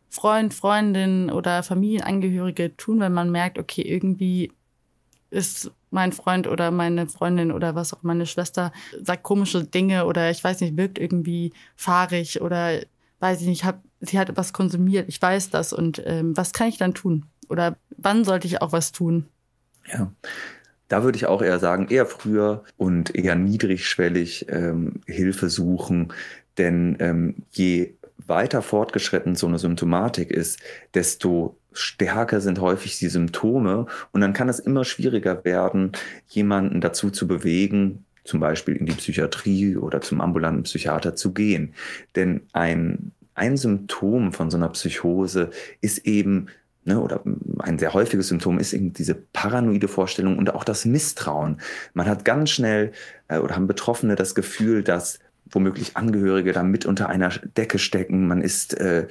Freund, 0.09 0.55
Freundin 0.55 1.31
oder 1.31 1.63
Familienangehörige 1.63 2.77
tun, 2.77 3.01
wenn 3.01 3.13
man 3.13 3.31
merkt, 3.31 3.59
okay, 3.59 3.83
irgendwie 3.83 4.53
ist 5.31 5.71
mein 5.91 6.13
Freund 6.13 6.47
oder 6.47 6.71
meine 6.71 7.07
Freundin 7.07 7.53
oder 7.53 7.75
was 7.75 7.93
auch 7.93 8.03
meine 8.03 8.27
Schwester 8.27 8.73
sagt 9.03 9.23
komische 9.23 9.65
Dinge 9.65 10.07
oder 10.07 10.31
ich 10.31 10.43
weiß 10.43 10.61
nicht, 10.61 10.77
wirkt 10.77 10.99
irgendwie 10.99 11.53
fahrig 11.75 12.41
oder 12.41 12.81
weiß 13.21 13.41
ich 13.41 13.47
nicht, 13.47 13.65
hab, 13.65 13.83
sie 14.01 14.19
hat 14.19 14.29
etwas 14.29 14.53
konsumiert, 14.53 15.09
ich 15.09 15.21
weiß 15.21 15.51
das 15.51 15.73
und 15.73 16.03
ähm, 16.05 16.37
was 16.37 16.53
kann 16.53 16.69
ich 16.69 16.79
dann 16.79 16.95
tun? 16.95 17.27
Oder 17.49 17.77
wann 17.97 18.25
sollte 18.25 18.47
ich 18.47 18.61
auch 18.61 18.73
was 18.73 18.93
tun? 18.93 19.27
Ja, 19.93 20.11
da 20.89 21.03
würde 21.03 21.17
ich 21.17 21.27
auch 21.27 21.43
eher 21.43 21.59
sagen, 21.59 21.89
eher 21.89 22.07
früher 22.07 22.65
und 22.77 23.15
eher 23.15 23.35
niedrigschwellig 23.35 24.47
ähm, 24.49 25.01
Hilfe 25.07 25.49
suchen. 25.49 26.13
Denn 26.59 26.97
ähm, 27.01 27.35
je 27.51 27.96
weiter 28.27 28.63
fortgeschritten 28.63 29.35
so 29.35 29.47
eine 29.47 29.59
Symptomatik 29.59 30.31
ist, 30.31 30.61
desto 30.95 31.57
stärker 31.73 32.41
sind 32.41 32.61
häufig 32.61 32.99
die 32.99 33.09
Symptome. 33.09 33.87
Und 34.13 34.21
dann 34.21 34.33
kann 34.33 34.49
es 34.49 34.59
immer 34.59 34.85
schwieriger 34.85 35.45
werden, 35.45 35.93
jemanden 36.29 36.81
dazu 36.81 37.11
zu 37.11 37.27
bewegen, 37.27 38.05
zum 38.25 38.41
Beispiel 38.41 38.77
in 38.77 38.87
die 38.87 38.95
Psychiatrie 38.95 39.77
oder 39.77 40.01
zum 40.01 40.21
ambulanten 40.21 40.65
Psychiater 40.65 41.15
zu 41.15 41.33
gehen. 41.33 41.75
Denn 42.17 42.43
ein, 42.53 43.13
ein 43.35 43.57
Symptom 43.57 44.33
von 44.33 44.51
so 44.51 44.57
einer 44.57 44.71
Psychose 44.71 45.51
ist 45.81 45.99
eben 46.07 46.49
ne, 46.87 47.01
oder 47.01 47.23
ein 47.59 47.79
sehr 47.79 47.93
häufiges 47.93 48.29
Symptom 48.29 48.59
ist 48.59 48.73
eben 48.73 48.93
diese 48.93 49.15
paranoide 49.15 49.89
Vorstellung 49.89 50.39
und 50.39 50.55
auch 50.55 50.65
das 50.65 50.85
Misstrauen. 50.85 51.61
Man 51.95 52.07
hat 52.07 52.25
ganz 52.25 52.51
schnell 52.51 52.93
äh, 53.29 53.39
oder 53.39 53.57
haben 53.57 53.67
Betroffene 53.67 54.15
das 54.15 54.35
Gefühl, 54.35 54.83
dass 54.83 55.19
womöglich 55.51 55.97
Angehörige 55.97 56.53
da 56.53 56.63
mit 56.63 56.87
unter 56.87 57.09
einer 57.09 57.31
Decke 57.57 57.79
stecken. 57.79 58.27
Man 58.27 58.43
ist 58.43 58.79
äh, 58.79 59.07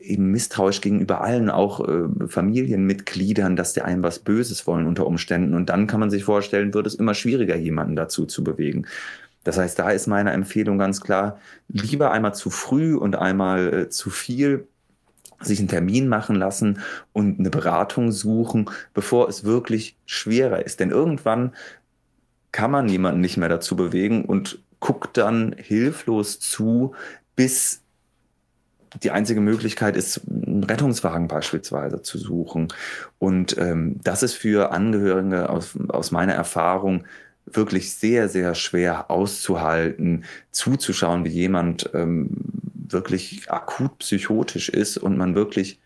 eben 0.00 0.30
misstrauisch 0.30 0.80
gegenüber 0.80 1.20
allen, 1.20 1.50
auch 1.50 1.86
äh, 1.86 2.28
Familienmitgliedern, 2.28 3.56
dass 3.56 3.72
der 3.72 3.86
einem 3.86 4.02
was 4.02 4.18
Böses 4.18 4.66
wollen 4.66 4.86
unter 4.86 5.06
Umständen. 5.06 5.54
Und 5.54 5.70
dann 5.70 5.86
kann 5.86 6.00
man 6.00 6.10
sich 6.10 6.24
vorstellen, 6.24 6.74
wird 6.74 6.86
es 6.86 6.94
immer 6.94 7.14
schwieriger, 7.14 7.56
jemanden 7.56 7.96
dazu 7.96 8.26
zu 8.26 8.44
bewegen. 8.44 8.86
Das 9.44 9.56
heißt, 9.56 9.78
da 9.78 9.90
ist 9.90 10.06
meine 10.06 10.32
Empfehlung 10.32 10.78
ganz 10.78 11.00
klar, 11.00 11.38
lieber 11.68 12.10
einmal 12.10 12.34
zu 12.34 12.50
früh 12.50 12.94
und 12.94 13.16
einmal 13.16 13.72
äh, 13.72 13.88
zu 13.88 14.10
viel 14.10 14.66
sich 15.42 15.58
einen 15.58 15.68
Termin 15.68 16.06
machen 16.06 16.36
lassen 16.36 16.80
und 17.14 17.38
eine 17.38 17.48
Beratung 17.48 18.12
suchen, 18.12 18.68
bevor 18.92 19.28
es 19.28 19.44
wirklich 19.44 19.96
schwerer 20.04 20.66
ist. 20.66 20.80
Denn 20.80 20.90
irgendwann 20.90 21.54
kann 22.52 22.70
man 22.70 22.88
jemanden 22.88 23.20
nicht 23.22 23.38
mehr 23.38 23.48
dazu 23.48 23.76
bewegen 23.76 24.26
und 24.26 24.62
guckt 24.80 25.16
dann 25.16 25.54
hilflos 25.56 26.40
zu, 26.40 26.94
bis 27.36 27.82
die 29.02 29.10
einzige 29.10 29.40
Möglichkeit 29.40 29.96
ist, 29.96 30.22
einen 30.28 30.64
Rettungswagen 30.64 31.28
beispielsweise 31.28 32.02
zu 32.02 32.18
suchen. 32.18 32.68
Und 33.18 33.56
ähm, 33.58 34.00
das 34.02 34.22
ist 34.22 34.34
für 34.34 34.72
Angehörige 34.72 35.48
aus, 35.48 35.78
aus 35.88 36.10
meiner 36.10 36.34
Erfahrung 36.34 37.04
wirklich 37.46 37.94
sehr, 37.94 38.28
sehr 38.28 38.54
schwer 38.54 39.10
auszuhalten, 39.10 40.24
zuzuschauen, 40.50 41.24
wie 41.24 41.30
jemand 41.30 41.90
ähm, 41.94 42.30
wirklich 42.74 43.50
akut 43.50 43.98
psychotisch 43.98 44.68
ist 44.68 44.96
und 44.98 45.16
man 45.16 45.34
wirklich, 45.34 45.80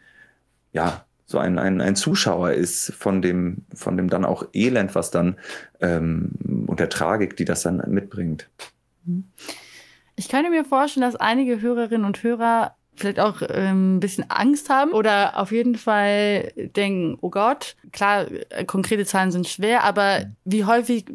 ja, 0.72 1.04
so 1.26 1.38
ein, 1.38 1.58
ein, 1.58 1.80
ein 1.80 1.96
Zuschauer 1.96 2.52
ist 2.52 2.92
von 2.92 3.22
dem, 3.22 3.64
von 3.74 3.96
dem 3.96 4.10
dann 4.10 4.24
auch 4.24 4.46
Elend, 4.52 4.94
was 4.94 5.10
dann 5.10 5.36
ähm, 5.80 6.32
und 6.66 6.80
der 6.80 6.90
Tragik, 6.90 7.36
die 7.36 7.44
das 7.44 7.62
dann 7.62 7.82
mitbringt. 7.88 8.48
Ich 10.16 10.28
könnte 10.28 10.50
mir 10.50 10.64
vorstellen, 10.64 11.02
dass 11.02 11.16
einige 11.16 11.60
Hörerinnen 11.60 12.06
und 12.06 12.22
Hörer 12.22 12.76
vielleicht 12.96 13.18
auch 13.18 13.42
ähm, 13.48 13.96
ein 13.96 14.00
bisschen 14.00 14.30
Angst 14.30 14.70
haben 14.70 14.92
oder 14.92 15.38
auf 15.38 15.50
jeden 15.50 15.74
Fall 15.76 16.52
denken, 16.56 17.18
oh 17.20 17.30
Gott, 17.30 17.76
klar, 17.92 18.26
äh, 18.50 18.64
konkrete 18.64 19.04
Zahlen 19.04 19.32
sind 19.32 19.48
schwer, 19.48 19.84
aber 19.84 20.26
wie 20.44 20.64
häufig 20.64 21.06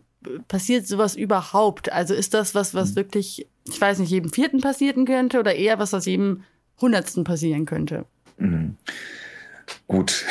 passiert 0.48 0.88
sowas 0.88 1.16
überhaupt? 1.16 1.92
Also 1.92 2.14
ist 2.14 2.34
das 2.34 2.56
was, 2.56 2.74
was 2.74 2.92
mhm. 2.92 2.96
wirklich, 2.98 3.48
ich 3.68 3.80
weiß 3.80 4.00
nicht, 4.00 4.10
jedem 4.10 4.32
vierten 4.32 4.62
passieren 4.62 5.06
könnte 5.06 5.40
oder 5.40 5.56
eher 5.56 5.80
was, 5.80 5.94
was 5.94 6.06
jedem 6.06 6.44
hundertsten 6.82 7.24
passieren 7.24 7.66
könnte? 7.66 8.06
Mhm. 8.38 8.76
Gut. 9.88 10.26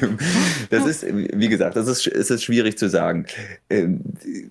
das 0.70 0.86
ist, 0.86 1.06
wie 1.06 1.48
gesagt, 1.48 1.76
das 1.76 1.86
ist, 1.86 2.06
es 2.06 2.30
ist 2.30 2.42
schwierig 2.42 2.78
zu 2.78 2.88
sagen. 2.88 3.26
Ähm, 3.70 4.00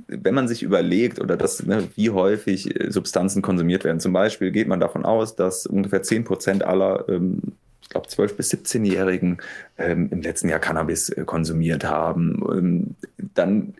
wenn 0.07 0.34
man 0.34 0.47
sich 0.47 0.64
überlegt 0.64 1.20
oder 1.20 1.38
das, 1.38 1.64
ne, 1.64 1.88
wie 1.95 2.09
häufig 2.09 2.74
Substanzen 2.89 3.41
konsumiert 3.41 3.84
werden, 3.84 3.99
zum 3.99 4.14
Beispiel 4.14 4.51
geht 4.51 4.68
man 4.68 4.80
davon 4.80 5.05
aus, 5.05 5.36
dass 5.36 5.66
ungefähr 5.66 6.03
10 6.03 6.24
Prozent 6.24 6.64
aller 6.64 7.07
ähm, 7.09 7.41
ich 7.82 7.89
glaube, 7.89 8.07
12- 8.07 8.36
bis 8.36 8.53
17-Jährigen 8.53 9.39
ähm, 9.78 10.07
im 10.12 10.22
letzten 10.22 10.47
Jahr 10.47 10.59
Cannabis 10.59 11.09
äh, 11.09 11.26
konsumiert 11.26 11.84
haben. 11.84 12.95
dann 13.34 13.74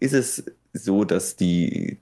ist 0.00 0.14
es 0.14 0.44
so, 0.72 1.04
dass 1.04 1.34
die, 1.34 1.98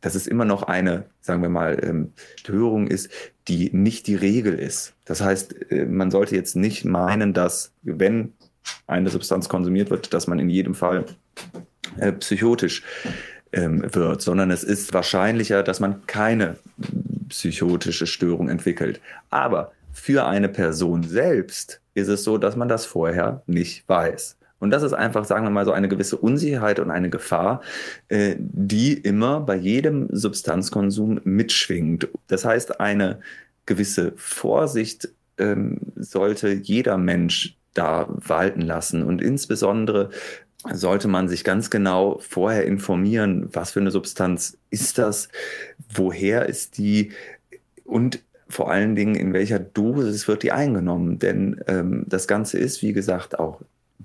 dass 0.00 0.14
es 0.14 0.26
immer 0.26 0.44
noch 0.44 0.62
eine, 0.62 1.04
sagen 1.20 1.42
wir 1.42 1.48
mal, 1.48 1.78
ähm, 1.82 2.12
Störung 2.36 2.86
ist, 2.86 3.10
die 3.48 3.70
nicht 3.72 4.06
die 4.06 4.14
Regel 4.14 4.58
ist. 4.58 4.94
Das 5.04 5.20
heißt, 5.20 5.72
äh, 5.72 5.86
man 5.86 6.10
sollte 6.10 6.34
jetzt 6.36 6.56
nicht 6.56 6.84
meinen, 6.84 7.32
dass 7.32 7.72
wenn 7.82 8.32
eine 8.86 9.10
Substanz 9.10 9.48
konsumiert 9.48 9.90
wird, 9.90 10.12
dass 10.14 10.26
man 10.26 10.38
in 10.38 10.48
jedem 10.48 10.74
Fall 10.74 11.06
äh, 11.98 12.12
psychotisch 12.12 12.82
ähm, 13.52 13.84
wird, 13.94 14.22
sondern 14.22 14.50
es 14.50 14.64
ist 14.64 14.94
wahrscheinlicher, 14.94 15.62
dass 15.62 15.80
man 15.80 16.06
keine 16.06 16.56
psychotische 17.28 18.06
Störung 18.06 18.48
entwickelt. 18.48 19.00
Aber 19.30 19.72
für 19.92 20.26
eine 20.26 20.48
Person 20.48 21.02
selbst 21.02 21.80
ist 21.94 22.08
es 22.08 22.24
so, 22.24 22.38
dass 22.38 22.56
man 22.56 22.68
das 22.68 22.86
vorher 22.86 23.42
nicht 23.46 23.88
weiß. 23.88 24.36
Und 24.60 24.70
das 24.70 24.82
ist 24.82 24.92
einfach, 24.92 25.24
sagen 25.24 25.44
wir 25.44 25.50
mal, 25.50 25.64
so 25.64 25.72
eine 25.72 25.88
gewisse 25.88 26.16
Unsicherheit 26.16 26.78
und 26.78 26.90
eine 26.90 27.10
Gefahr, 27.10 27.62
äh, 28.08 28.36
die 28.38 28.92
immer 28.92 29.40
bei 29.40 29.56
jedem 29.56 30.06
Substanzkonsum 30.10 31.20
mitschwingt. 31.24 32.08
Das 32.28 32.44
heißt, 32.44 32.80
eine 32.80 33.20
gewisse 33.66 34.12
Vorsicht 34.16 35.08
ähm, 35.38 35.78
sollte 35.96 36.50
jeder 36.50 36.98
Mensch 36.98 37.56
da 37.74 38.06
walten 38.08 38.60
lassen. 38.60 39.02
Und 39.02 39.22
insbesondere 39.22 40.10
sollte 40.72 41.08
man 41.08 41.28
sich 41.28 41.42
ganz 41.42 41.70
genau 41.70 42.18
vorher 42.18 42.66
informieren, 42.66 43.48
was 43.52 43.72
für 43.72 43.80
eine 43.80 43.90
Substanz 43.90 44.58
ist 44.70 44.98
das, 44.98 45.28
woher 45.94 46.46
ist 46.46 46.76
die 46.76 47.12
und 47.84 48.22
vor 48.48 48.70
allen 48.70 48.96
Dingen, 48.96 49.14
in 49.14 49.32
welcher 49.32 49.60
Dosis 49.60 50.26
wird 50.26 50.42
die 50.42 50.52
eingenommen. 50.52 51.18
Denn 51.18 51.60
ähm, 51.68 52.04
das 52.08 52.26
Ganze 52.26 52.58
ist, 52.58 52.82
wie 52.82 52.92
gesagt, 52.92 53.38
auch 53.38 53.60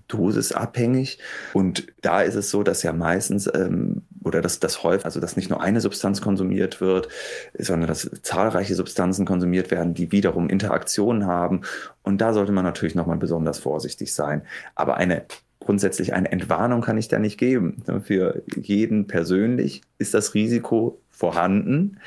dosisabhängig. 0.07 1.19
Und 1.53 1.87
da 2.01 2.21
ist 2.21 2.35
es 2.35 2.49
so, 2.49 2.63
dass 2.63 2.83
ja 2.83 2.93
meistens 2.93 3.49
ähm, 3.53 4.03
oder 4.23 4.41
dass 4.41 4.59
das 4.59 4.83
häufig, 4.83 5.05
also 5.05 5.19
dass 5.19 5.35
nicht 5.35 5.49
nur 5.49 5.61
eine 5.61 5.81
Substanz 5.81 6.21
konsumiert 6.21 6.81
wird, 6.81 7.09
sondern 7.57 7.87
dass 7.87 8.09
zahlreiche 8.21 8.75
Substanzen 8.75 9.25
konsumiert 9.25 9.71
werden, 9.71 9.93
die 9.93 10.11
wiederum 10.11 10.49
Interaktionen 10.49 11.27
haben. 11.27 11.61
Und 12.01 12.19
da 12.21 12.33
sollte 12.33 12.51
man 12.51 12.65
natürlich 12.65 12.95
nochmal 12.95 13.17
besonders 13.17 13.59
vorsichtig 13.59 14.13
sein. 14.13 14.41
Aber 14.73 14.97
eine 14.97 15.25
grundsätzlich 15.59 16.13
eine 16.13 16.31
Entwarnung 16.31 16.81
kann 16.81 16.97
ich 16.97 17.07
da 17.07 17.19
nicht 17.19 17.37
geben. 17.37 17.83
Für 18.03 18.43
jeden 18.55 19.07
persönlich 19.07 19.81
ist 19.97 20.13
das 20.13 20.33
Risiko 20.33 21.01
vorhanden. 21.09 21.99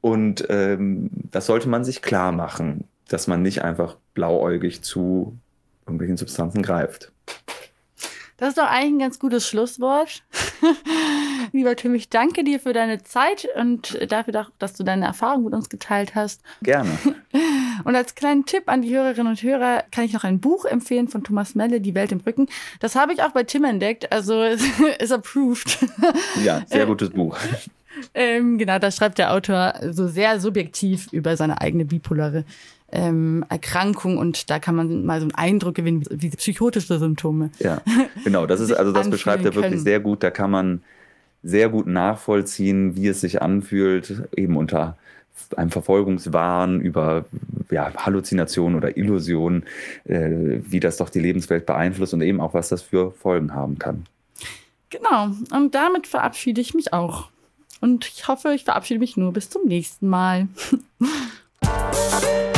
Und 0.00 0.46
ähm, 0.48 1.10
das 1.30 1.46
sollte 1.46 1.68
man 1.68 1.84
sich 1.84 2.02
klar 2.02 2.32
machen, 2.32 2.84
dass 3.08 3.26
man 3.26 3.42
nicht 3.42 3.62
einfach 3.62 3.96
blauäugig 4.14 4.82
zu 4.82 5.38
irgendwelchen 5.86 6.16
Substanzen 6.16 6.62
greift. 6.62 7.12
Das 8.38 8.50
ist 8.50 8.58
doch 8.58 8.68
eigentlich 8.68 8.92
ein 8.92 8.98
ganz 8.98 9.18
gutes 9.18 9.48
Schlusswort. 9.48 10.22
Lieber 11.52 11.74
Tim, 11.74 11.94
ich 11.94 12.10
danke 12.10 12.44
dir 12.44 12.60
für 12.60 12.74
deine 12.74 13.02
Zeit 13.02 13.48
und 13.56 13.98
dafür, 14.12 14.48
dass 14.58 14.74
du 14.74 14.84
deine 14.84 15.06
Erfahrungen 15.06 15.44
mit 15.44 15.54
uns 15.54 15.70
geteilt 15.70 16.14
hast. 16.14 16.42
Gerne. 16.62 16.90
Und 17.84 17.94
als 17.94 18.14
kleinen 18.14 18.46
Tipp 18.46 18.64
an 18.66 18.80
die 18.80 18.94
Hörerinnen 18.94 19.26
und 19.26 19.42
Hörer 19.42 19.84
kann 19.90 20.04
ich 20.04 20.14
noch 20.14 20.24
ein 20.24 20.40
Buch 20.40 20.64
empfehlen 20.64 21.08
von 21.08 21.22
Thomas 21.22 21.54
Melle, 21.54 21.80
Die 21.80 21.94
Welt 21.94 22.10
im 22.10 22.20
Rücken. 22.20 22.48
Das 22.80 22.96
habe 22.96 23.12
ich 23.12 23.22
auch 23.22 23.32
bei 23.32 23.44
Tim 23.44 23.64
entdeckt, 23.64 24.10
also 24.10 24.42
ist 24.98 25.12
approved. 25.12 25.78
Ja, 26.42 26.62
sehr 26.66 26.86
gutes 26.86 27.10
Buch. 27.10 27.36
Ähm, 28.14 28.58
genau, 28.58 28.78
da 28.78 28.90
schreibt 28.90 29.18
der 29.18 29.32
Autor 29.32 29.74
so 29.90 30.08
sehr 30.08 30.40
subjektiv 30.40 31.12
über 31.12 31.36
seine 31.36 31.60
eigene 31.60 31.84
bipolare 31.84 32.44
ähm, 32.96 33.44
Erkrankung 33.50 34.16
und 34.16 34.48
da 34.48 34.58
kann 34.58 34.74
man 34.74 35.04
mal 35.04 35.20
so 35.20 35.24
einen 35.24 35.34
Eindruck 35.34 35.74
gewinnen, 35.74 36.04
wie, 36.10 36.30
psychotische 36.30 36.98
Symptome. 36.98 37.50
Ja, 37.58 37.82
genau. 38.24 38.46
Das 38.46 38.60
ist 38.60 38.72
also 38.72 38.92
das 38.92 39.10
beschreibt 39.10 39.44
er 39.44 39.54
wirklich 39.54 39.72
können. 39.72 39.84
sehr 39.84 40.00
gut. 40.00 40.22
Da 40.22 40.30
kann 40.30 40.50
man 40.50 40.82
sehr 41.42 41.68
gut 41.68 41.86
nachvollziehen, 41.86 42.96
wie 42.96 43.08
es 43.08 43.20
sich 43.20 43.42
anfühlt, 43.42 44.22
eben 44.34 44.56
unter 44.56 44.96
einem 45.56 45.70
Verfolgungswahn 45.70 46.80
über 46.80 47.26
ja, 47.70 47.92
Halluzinationen 47.94 48.76
oder 48.76 48.96
Illusionen, 48.96 49.64
äh, 50.04 50.60
wie 50.62 50.80
das 50.80 50.96
doch 50.96 51.10
die 51.10 51.20
Lebenswelt 51.20 51.66
beeinflusst 51.66 52.14
und 52.14 52.22
eben 52.22 52.40
auch, 52.40 52.54
was 52.54 52.70
das 52.70 52.80
für 52.80 53.12
Folgen 53.12 53.54
haben 53.54 53.78
kann. 53.78 54.06
Genau, 54.88 55.30
und 55.52 55.74
damit 55.74 56.06
verabschiede 56.06 56.62
ich 56.62 56.72
mich 56.72 56.94
auch. 56.94 57.28
Und 57.82 58.06
ich 58.06 58.26
hoffe, 58.26 58.54
ich 58.54 58.64
verabschiede 58.64 59.00
mich 59.00 59.18
nur 59.18 59.34
bis 59.34 59.50
zum 59.50 59.66
nächsten 59.66 60.08
Mal. 60.08 60.48